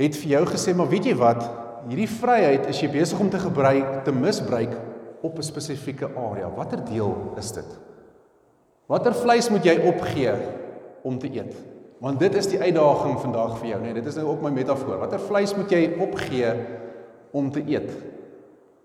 het 0.00 0.16
vir 0.16 0.32
jou 0.32 0.44
gesê, 0.48 0.72
maar 0.74 0.88
weet 0.90 1.10
jy 1.10 1.14
wat? 1.20 1.44
Hierdie 1.88 2.08
vryheid 2.08 2.66
is 2.70 2.80
jy 2.82 2.90
besig 2.92 3.20
om 3.20 3.30
te 3.30 3.38
gebruik, 3.40 4.02
te 4.04 4.12
misbruik 4.12 4.74
op 5.22 5.38
'n 5.38 5.42
spesifieke 5.42 6.10
area. 6.16 6.50
Watter 6.56 6.84
deel 6.84 7.32
is 7.36 7.52
dit? 7.52 7.78
Watter 8.86 9.14
vleis 9.14 9.50
moet 9.50 9.64
jy 9.64 9.76
opgee 9.86 10.32
om 11.02 11.18
te 11.18 11.28
eet? 11.30 11.54
Want 12.00 12.18
dit 12.18 12.34
is 12.34 12.46
die 12.46 12.60
uitdaging 12.60 13.20
vandag 13.20 13.58
vir 13.58 13.68
jou, 13.68 13.80
nee, 13.80 13.94
dit 13.94 14.06
is 14.06 14.16
nou 14.16 14.26
ook 14.26 14.42
my 14.42 14.50
metafoor. 14.50 14.98
Watter 14.98 15.20
vleis 15.20 15.54
moet 15.56 15.70
jy 15.70 15.96
opgee 16.00 16.52
om 17.30 17.50
te 17.50 17.62
eet? 17.66 17.90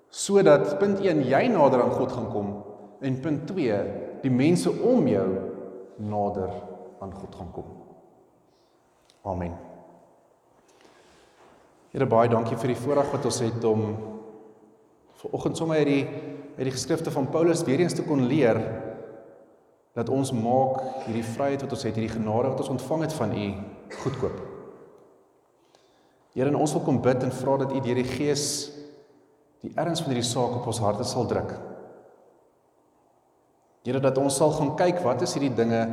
Sodat 0.09 0.77
punt 0.79 0.99
1 0.99 1.23
jy 1.23 1.47
nader 1.47 1.81
aan 1.81 1.91
God 1.91 2.11
gaan 2.11 2.29
kom 2.31 2.63
en 3.01 3.19
punt 3.19 3.47
2 3.47 3.79
die 4.21 4.31
mense 4.31 4.71
om 4.71 5.07
jou 5.07 5.27
nader 5.95 6.49
aan 6.99 7.13
God 7.13 7.35
gaan 7.35 7.51
kom. 7.51 7.65
Amen. 9.23 9.74
Here 11.95 12.03
baie 12.11 12.27
dankie 12.27 12.57
vir 12.59 12.73
die 12.73 12.75
voorreg 12.75 13.07
wat 13.07 13.23
ons 13.23 13.37
het 13.39 13.65
om 13.69 13.85
ver 15.15 15.35
oggend 15.37 15.55
sommer 15.55 15.79
uit 15.79 15.87
die 15.87 16.01
uit 16.57 16.65
die 16.67 16.73
geskrifte 16.73 17.11
van 17.11 17.29
Paulus 17.31 17.61
weer 17.63 17.79
eens 17.85 17.95
te 17.95 18.03
kon 18.03 18.25
leer 18.27 18.57
dat 19.95 20.09
ons 20.11 20.33
maak 20.35 20.81
hierdie 21.05 21.23
vryheid 21.23 21.61
wat 21.63 21.71
ons 21.71 21.85
het, 21.87 21.95
hierdie 21.95 22.11
genade 22.11 22.49
wat 22.51 22.59
ons 22.65 22.73
ontvang 22.73 23.05
het 23.05 23.15
van 23.15 23.31
U 23.31 23.45
goedkoop. 24.01 24.41
Here, 26.35 26.51
ons 26.51 26.73
wil 26.75 26.83
kom 26.83 26.99
bid 27.03 27.23
en 27.23 27.31
vra 27.31 27.53
dat 27.61 27.71
U 27.71 27.79
deur 27.85 28.01
die 28.01 28.09
Gees 28.09 28.47
die 29.63 29.71
erns 29.79 30.03
van 30.03 30.11
hierdie 30.11 30.27
saak 30.27 30.57
op 30.59 30.67
ons 30.67 30.81
harte 30.83 31.07
sal 31.07 31.29
druk. 31.31 31.53
Here, 33.87 34.01
dat 34.03 34.19
ons 34.19 34.35
sal 34.35 34.51
gaan 34.57 34.73
kyk 34.81 34.99
wat 35.05 35.23
is 35.23 35.37
hierdie 35.37 35.55
dinge 35.55 35.85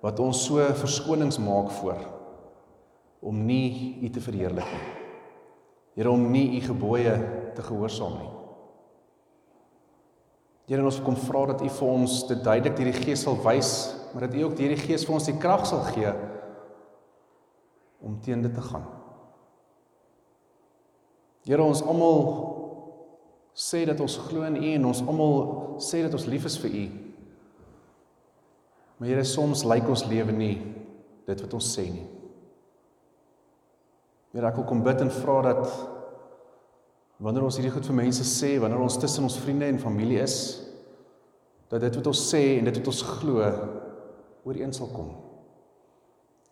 wat 0.00 0.24
ons 0.24 0.40
so 0.48 0.64
verskonings 0.80 1.36
maak 1.36 1.68
voor 1.82 2.00
om 3.20 3.44
nie 3.44 3.98
U 4.00 4.10
te 4.14 4.24
verheerlik 4.24 4.72
nie. 4.72 4.97
Here, 5.98 6.10
om 6.10 6.28
nie 6.30 6.46
U 6.54 6.60
gebooie 6.62 7.14
te 7.56 7.62
gehoorsaam 7.66 8.20
nie. 8.20 8.34
Here 10.68 10.84
ons 10.84 11.00
kom 11.02 11.16
vra 11.18 11.46
dat 11.50 11.64
U 11.64 11.70
vir 11.74 11.88
ons 11.90 12.20
dit 12.28 12.42
duidelik 12.44 12.76
deur 12.78 12.90
die 12.92 13.00
Gees 13.02 13.24
sal 13.24 13.38
wys, 13.42 13.72
maar 14.12 14.28
dat 14.28 14.36
U 14.36 14.44
ook 14.46 14.54
deur 14.60 14.74
die 14.76 14.78
Gees 14.78 15.06
vir 15.08 15.16
ons 15.16 15.26
die 15.26 15.34
krag 15.42 15.64
sal 15.66 15.82
gee 15.90 16.12
om 18.04 18.14
teen 18.22 18.44
dit 18.44 18.54
te 18.54 18.62
gaan. 18.62 18.84
Here 21.48 21.64
ons 21.64 21.82
almal 21.82 22.22
sê 23.58 23.82
dat 23.88 23.98
ons 24.04 24.20
glo 24.28 24.46
in 24.46 24.60
U 24.60 24.68
en 24.76 24.86
ons 24.92 25.00
almal 25.02 25.34
sê 25.82 26.04
dat 26.04 26.14
ons 26.14 26.28
lief 26.30 26.46
is 26.46 26.60
vir 26.62 26.76
U. 26.84 26.84
Maar 29.00 29.10
Here 29.10 29.26
soms 29.26 29.66
lyk 29.66 29.90
ons 29.90 30.06
lewe 30.06 30.36
nie 30.36 30.54
dit 31.26 31.42
wat 31.42 31.58
ons 31.58 31.72
sê 31.74 31.88
nie. 31.90 32.06
Here 34.34 34.48
ek 34.48 34.58
wil 34.60 34.66
kom 34.68 34.82
bid 34.84 35.00
en 35.00 35.12
vra 35.12 35.40
dat 35.46 35.64
wanneer 37.18 37.46
ons 37.48 37.56
hierdie 37.58 37.72
goed 37.74 37.86
vir 37.88 37.96
mense 37.98 38.24
sê, 38.28 38.56
wanneer 38.62 38.82
ons 38.84 38.98
tussen 39.00 39.26
ons 39.26 39.38
vriende 39.42 39.66
en 39.66 39.80
familie 39.82 40.20
is, 40.22 40.36
dat 41.68 41.82
dit 41.84 41.96
wat 41.98 42.10
ons 42.12 42.24
sê 42.30 42.42
en 42.58 42.68
dit 42.68 42.80
wat 42.80 42.90
ons 42.92 43.04
glo 43.18 43.48
ooreen 44.48 44.72
sal 44.76 44.90
kom. 44.92 45.10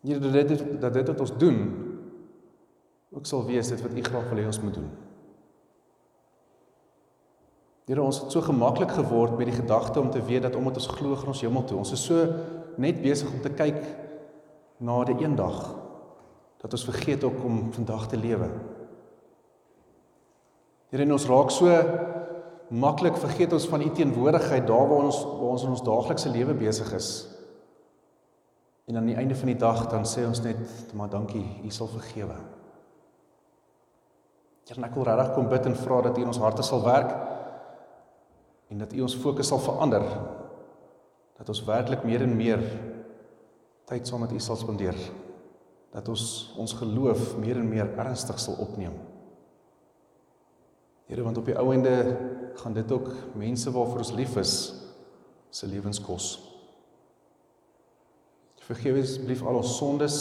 Here 0.05 0.21
dat 0.21 0.51
dit 0.51 0.63
dat 0.81 0.93
dit 0.93 1.09
wat 1.09 1.23
ons 1.23 1.33
doen 1.41 1.61
ook 3.15 3.25
sal 3.25 3.45
wees 3.47 3.69
dit 3.71 3.81
wat 3.81 3.95
U 3.97 4.03
graag 4.03 4.27
wil 4.29 4.41
hê 4.41 4.45
ons 4.49 4.61
moet 4.61 4.77
doen. 4.77 4.89
Here 7.87 8.03
ons 8.03 8.19
het 8.19 8.33
so 8.35 8.43
gemaklik 8.43 8.91
geword 8.97 9.37
met 9.39 9.47
die 9.47 9.55
gedagte 9.55 10.01
om 10.03 10.11
te 10.11 10.21
weet 10.27 10.43
dat 10.43 10.57
omdat 10.59 10.81
ons 10.81 10.91
glo 10.91 11.15
gaan 11.15 11.31
ons 11.31 11.41
hemel 11.41 11.63
toe. 11.63 11.79
Ons 11.79 11.95
is 11.95 12.03
so 12.03 12.27
net 12.77 12.99
besig 13.01 13.31
om 13.31 13.41
te 13.41 13.53
kyk 13.55 13.79
na 14.83 14.99
die 15.07 15.15
eendag 15.23 15.86
dat 16.61 16.73
ons 16.73 16.87
vergeet 16.89 17.23
ook 17.23 17.43
om 17.45 17.71
vandag 17.73 18.07
te 18.07 18.17
lewe. 18.17 18.49
Here 20.89 21.03
en 21.03 21.15
ons 21.17 21.27
raak 21.29 21.51
so 21.51 21.71
maklik 22.67 23.15
vergeet 23.19 23.53
ons 23.55 23.67
van 23.71 23.81
u 23.81 23.89
teenwoordigheid 23.95 24.67
daar 24.67 24.87
waar 24.89 25.07
ons 25.07 25.19
waar 25.23 25.53
ons 25.55 25.63
in 25.63 25.75
ons 25.75 25.83
daaglikse 25.83 26.31
lewe 26.31 26.55
besig 26.57 26.93
is. 26.95 27.09
En 28.87 28.97
aan 28.97 29.09
die 29.09 29.17
einde 29.19 29.35
van 29.35 29.51
die 29.51 29.59
dag 29.59 29.85
dan 29.91 30.07
sê 30.07 30.23
ons 30.27 30.41
net 30.43 30.93
maar 30.95 31.11
dankie, 31.11 31.43
u 31.63 31.71
sal 31.71 31.89
vergewe. 31.91 32.37
Here, 34.67 34.83
ek 34.83 34.95
wil 34.95 35.07
regtig 35.07 35.33
kom 35.35 35.47
bid 35.51 35.67
en 35.67 35.77
vra 35.79 36.01
dat 36.07 36.17
u 36.17 36.23
in 36.23 36.31
ons 36.31 36.41
harte 36.43 36.63
sal 36.63 36.83
werk 36.83 37.13
en 38.67 38.83
dat 38.83 38.91
u 38.95 39.05
ons 39.05 39.15
fokus 39.15 39.47
sal 39.47 39.63
verander. 39.63 40.03
Dat 41.39 41.51
ons 41.53 41.63
werklik 41.67 42.03
meer 42.03 42.25
en 42.25 42.35
meer 42.35 42.63
tyd 43.87 44.07
saam 44.07 44.25
met 44.25 44.33
u 44.35 44.39
sal 44.43 44.59
spandeer. 44.59 44.97
Dat 45.93 46.09
ons 46.11 46.53
ons 46.57 46.73
geloof 46.81 47.37
meer 47.39 47.59
en 47.61 47.69
meer 47.69 47.93
ernstig 47.99 48.39
sal 48.39 48.59
opneem. 48.63 48.95
Here 51.07 51.23
want 51.23 51.39
op 51.39 51.47
die 51.47 51.55
ou 51.55 51.71
ende 51.71 51.93
gaan 52.59 52.75
dit 52.75 52.91
ook 52.91 53.07
mense 53.39 53.71
waarvoor 53.71 54.03
ons 54.03 54.15
lief 54.17 54.35
is 54.41 54.53
se 55.49 55.67
lewens 55.67 56.01
kos. 56.03 56.27
Vergewe 58.67 58.99
asseblief 58.99 59.43
al 59.47 59.61
ons 59.61 59.77
sondes 59.77 60.17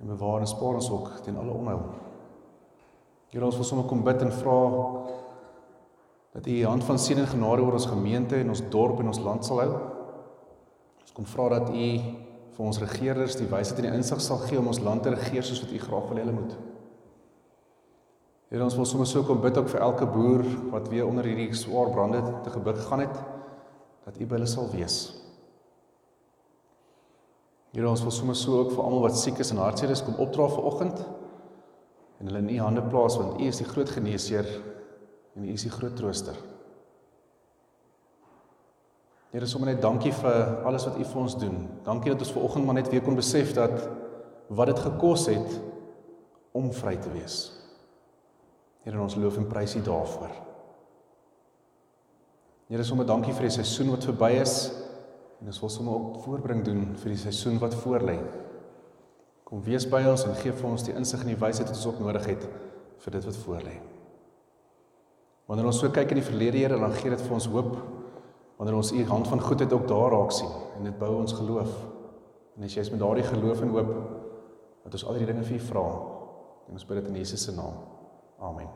en 0.00 0.10
bewaar 0.10 0.42
en 0.42 0.50
spaar 0.50 0.80
ons 0.80 0.90
ook 0.90 1.20
teen 1.22 1.38
alle 1.38 1.54
onheil. 1.54 1.84
Here 3.30 3.46
ons 3.46 3.58
wil 3.60 3.68
sommer 3.68 3.86
kom 3.86 4.02
bid 4.02 4.24
en 4.26 4.32
vra 4.34 4.58
dat 6.34 6.46
U 6.46 6.56
hand 6.64 6.84
van 6.86 6.98
seën 6.98 7.18
en 7.22 7.30
genade 7.30 7.62
oor 7.62 7.76
ons 7.78 7.86
gemeente 7.90 8.38
en 8.38 8.50
ons 8.50 8.64
dorp 8.70 8.98
en 9.02 9.10
ons 9.12 9.22
land 9.22 9.46
sal 9.46 9.62
hou. 9.62 9.70
Ons 11.04 11.14
kom 11.14 11.28
vra 11.30 11.48
dat 11.54 11.70
U 11.70 11.86
vir 12.56 12.66
ons 12.66 12.80
regerders 12.82 13.38
die 13.38 13.48
wysheid 13.50 13.80
en 13.80 13.88
die 13.88 13.96
insig 14.00 14.20
sal 14.24 14.42
gee 14.46 14.58
om 14.60 14.68
ons 14.72 14.82
land 14.84 15.04
te 15.04 15.14
regeer 15.14 15.46
soos 15.46 15.62
wat 15.64 15.72
U 15.74 15.80
graag 15.80 16.10
wil 16.10 16.18
hê 16.18 16.24
hulle 16.24 16.36
moet. 16.36 16.58
Here 18.50 18.66
ons 18.66 18.74
wil 18.74 18.88
sommer 18.90 19.06
so 19.06 19.22
kom 19.22 19.38
bid 19.42 19.58
ook 19.60 19.70
vir 19.70 19.84
elke 19.86 20.06
boer 20.10 20.42
wat 20.72 20.88
weer 20.90 21.06
onder 21.06 21.28
hierdie 21.28 21.54
swaar 21.54 21.92
brande 21.94 22.22
te 22.44 22.50
gebuk 22.50 22.80
gegaan 22.80 23.04
het 23.04 23.20
dat 24.06 24.18
U 24.18 24.26
by 24.26 24.40
hulle 24.40 24.50
sal 24.50 24.66
wees. 24.72 24.98
Here 27.70 27.86
ons 27.86 28.02
wil 28.02 28.14
sommer 28.14 28.34
so 28.34 28.58
ook 28.64 28.72
vir 28.74 28.82
almal 28.82 29.06
wat 29.06 29.18
siek 29.20 29.38
is 29.38 29.54
en 29.54 29.62
hartseer 29.62 29.94
is 29.94 30.02
kom 30.02 30.18
opdra 30.18 30.48
vir 30.50 30.66
oggend 30.72 31.04
en 32.18 32.26
hulle 32.26 32.42
in 32.42 32.50
U 32.56 32.62
hande 32.64 32.82
plaas 32.90 33.18
want 33.20 33.38
U 33.38 33.46
is 33.46 33.62
die 33.62 33.68
groot 33.70 33.92
geneesheer 33.94 34.48
en 35.36 35.46
U 35.46 35.52
is 35.54 35.68
die 35.68 35.76
groot 35.76 35.94
trooster. 35.96 36.34
Here 39.30 39.46
sommer 39.46 39.70
net 39.70 39.82
dankie 39.82 40.12
vir 40.12 40.64
alles 40.66 40.86
wat 40.88 40.98
U 40.98 41.06
vir 41.06 41.22
ons 41.22 41.38
doen. 41.38 41.56
Dankie 41.86 42.10
dat 42.12 42.24
ons 42.24 42.32
ver 42.34 42.44
oggend 42.48 42.66
maar 42.66 42.78
net 42.80 42.90
weer 42.90 43.04
kon 43.06 43.18
besef 43.18 43.54
dat 43.54 43.76
wat 44.50 44.72
dit 44.72 44.82
gekos 44.82 45.28
het 45.30 45.56
om 46.56 46.72
vry 46.74 46.96
te 46.98 47.12
wees. 47.14 47.38
Here 48.82 48.98
ons 48.98 49.14
loof 49.14 49.38
en 49.38 49.46
prys 49.46 49.76
U 49.78 49.84
daarvoor. 49.86 50.32
Here 52.70 52.86
sommer 52.86 53.06
dankie 53.06 53.34
vir 53.34 53.46
die 53.46 53.56
seisoen 53.60 53.92
wat 53.94 54.06
verby 54.08 54.34
is 54.42 54.56
En 55.40 55.46
ons 55.46 55.60
wil 55.60 55.70
sommer 55.72 55.94
ook 55.94 56.18
voorbring 56.20 56.64
doen 56.64 56.82
vir 57.00 57.14
die 57.14 57.20
seisoen 57.20 57.56
wat 57.58 57.74
voorlê. 57.80 58.18
Kom 59.48 59.62
wees 59.64 59.86
by 59.88 60.02
ons 60.10 60.26
en 60.28 60.36
gee 60.36 60.52
vir 60.52 60.68
ons 60.68 60.84
die 60.84 60.94
insig 60.96 61.22
en 61.24 61.32
die 61.32 61.40
wysheid 61.40 61.70
wat 61.70 61.78
ons 61.78 61.86
ook 61.88 62.02
nodig 62.04 62.26
het 62.28 62.44
vir 63.00 63.16
dit 63.16 63.28
wat 63.28 63.38
voorlê. 63.44 63.78
Wanneer 65.48 65.70
ons 65.70 65.80
so 65.80 65.88
kyk 65.90 66.12
in 66.12 66.20
die 66.20 66.26
verlede 66.26 66.60
Here, 66.60 66.76
dan 66.78 66.92
gee 66.94 67.10
dit 67.10 67.24
vir 67.24 67.34
ons 67.38 67.48
hoop. 67.50 67.72
Wanneer 68.60 68.76
ons 68.76 68.92
u 68.92 69.04
hand 69.08 69.28
van 69.28 69.40
goedheid 69.40 69.72
ook 69.72 69.86
daar 69.88 70.10
raak 70.12 70.30
sien 70.36 70.50
en 70.76 70.84
dit 70.84 70.98
bou 70.98 71.14
ons 71.16 71.32
geloof. 71.32 71.70
En 72.56 72.66
as 72.66 72.74
jy 72.76 72.82
is 72.84 72.90
met 72.92 73.00
daardie 73.00 73.24
geloof 73.24 73.62
en 73.64 73.70
hoop 73.72 73.92
dat 74.82 74.96
ons 74.98 75.04
al 75.08 75.16
die 75.16 75.28
dinge 75.30 75.44
vir 75.48 75.56
u 75.56 75.60
vra, 75.64 75.84
en 76.68 76.76
ons 76.76 76.84
bid 76.84 77.00
dit 77.00 77.08
in 77.08 77.16
Jesus 77.22 77.46
se 77.46 77.54
naam. 77.56 77.78
Amen. 78.44 78.68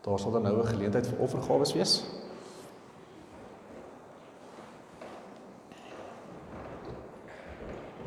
Daar 0.00 0.18
sal 0.18 0.32
dan 0.32 0.48
nou 0.48 0.62
'n 0.62 0.72
geleentheid 0.72 1.06
vir 1.06 1.20
offergawes 1.20 1.72
wees. 1.76 2.00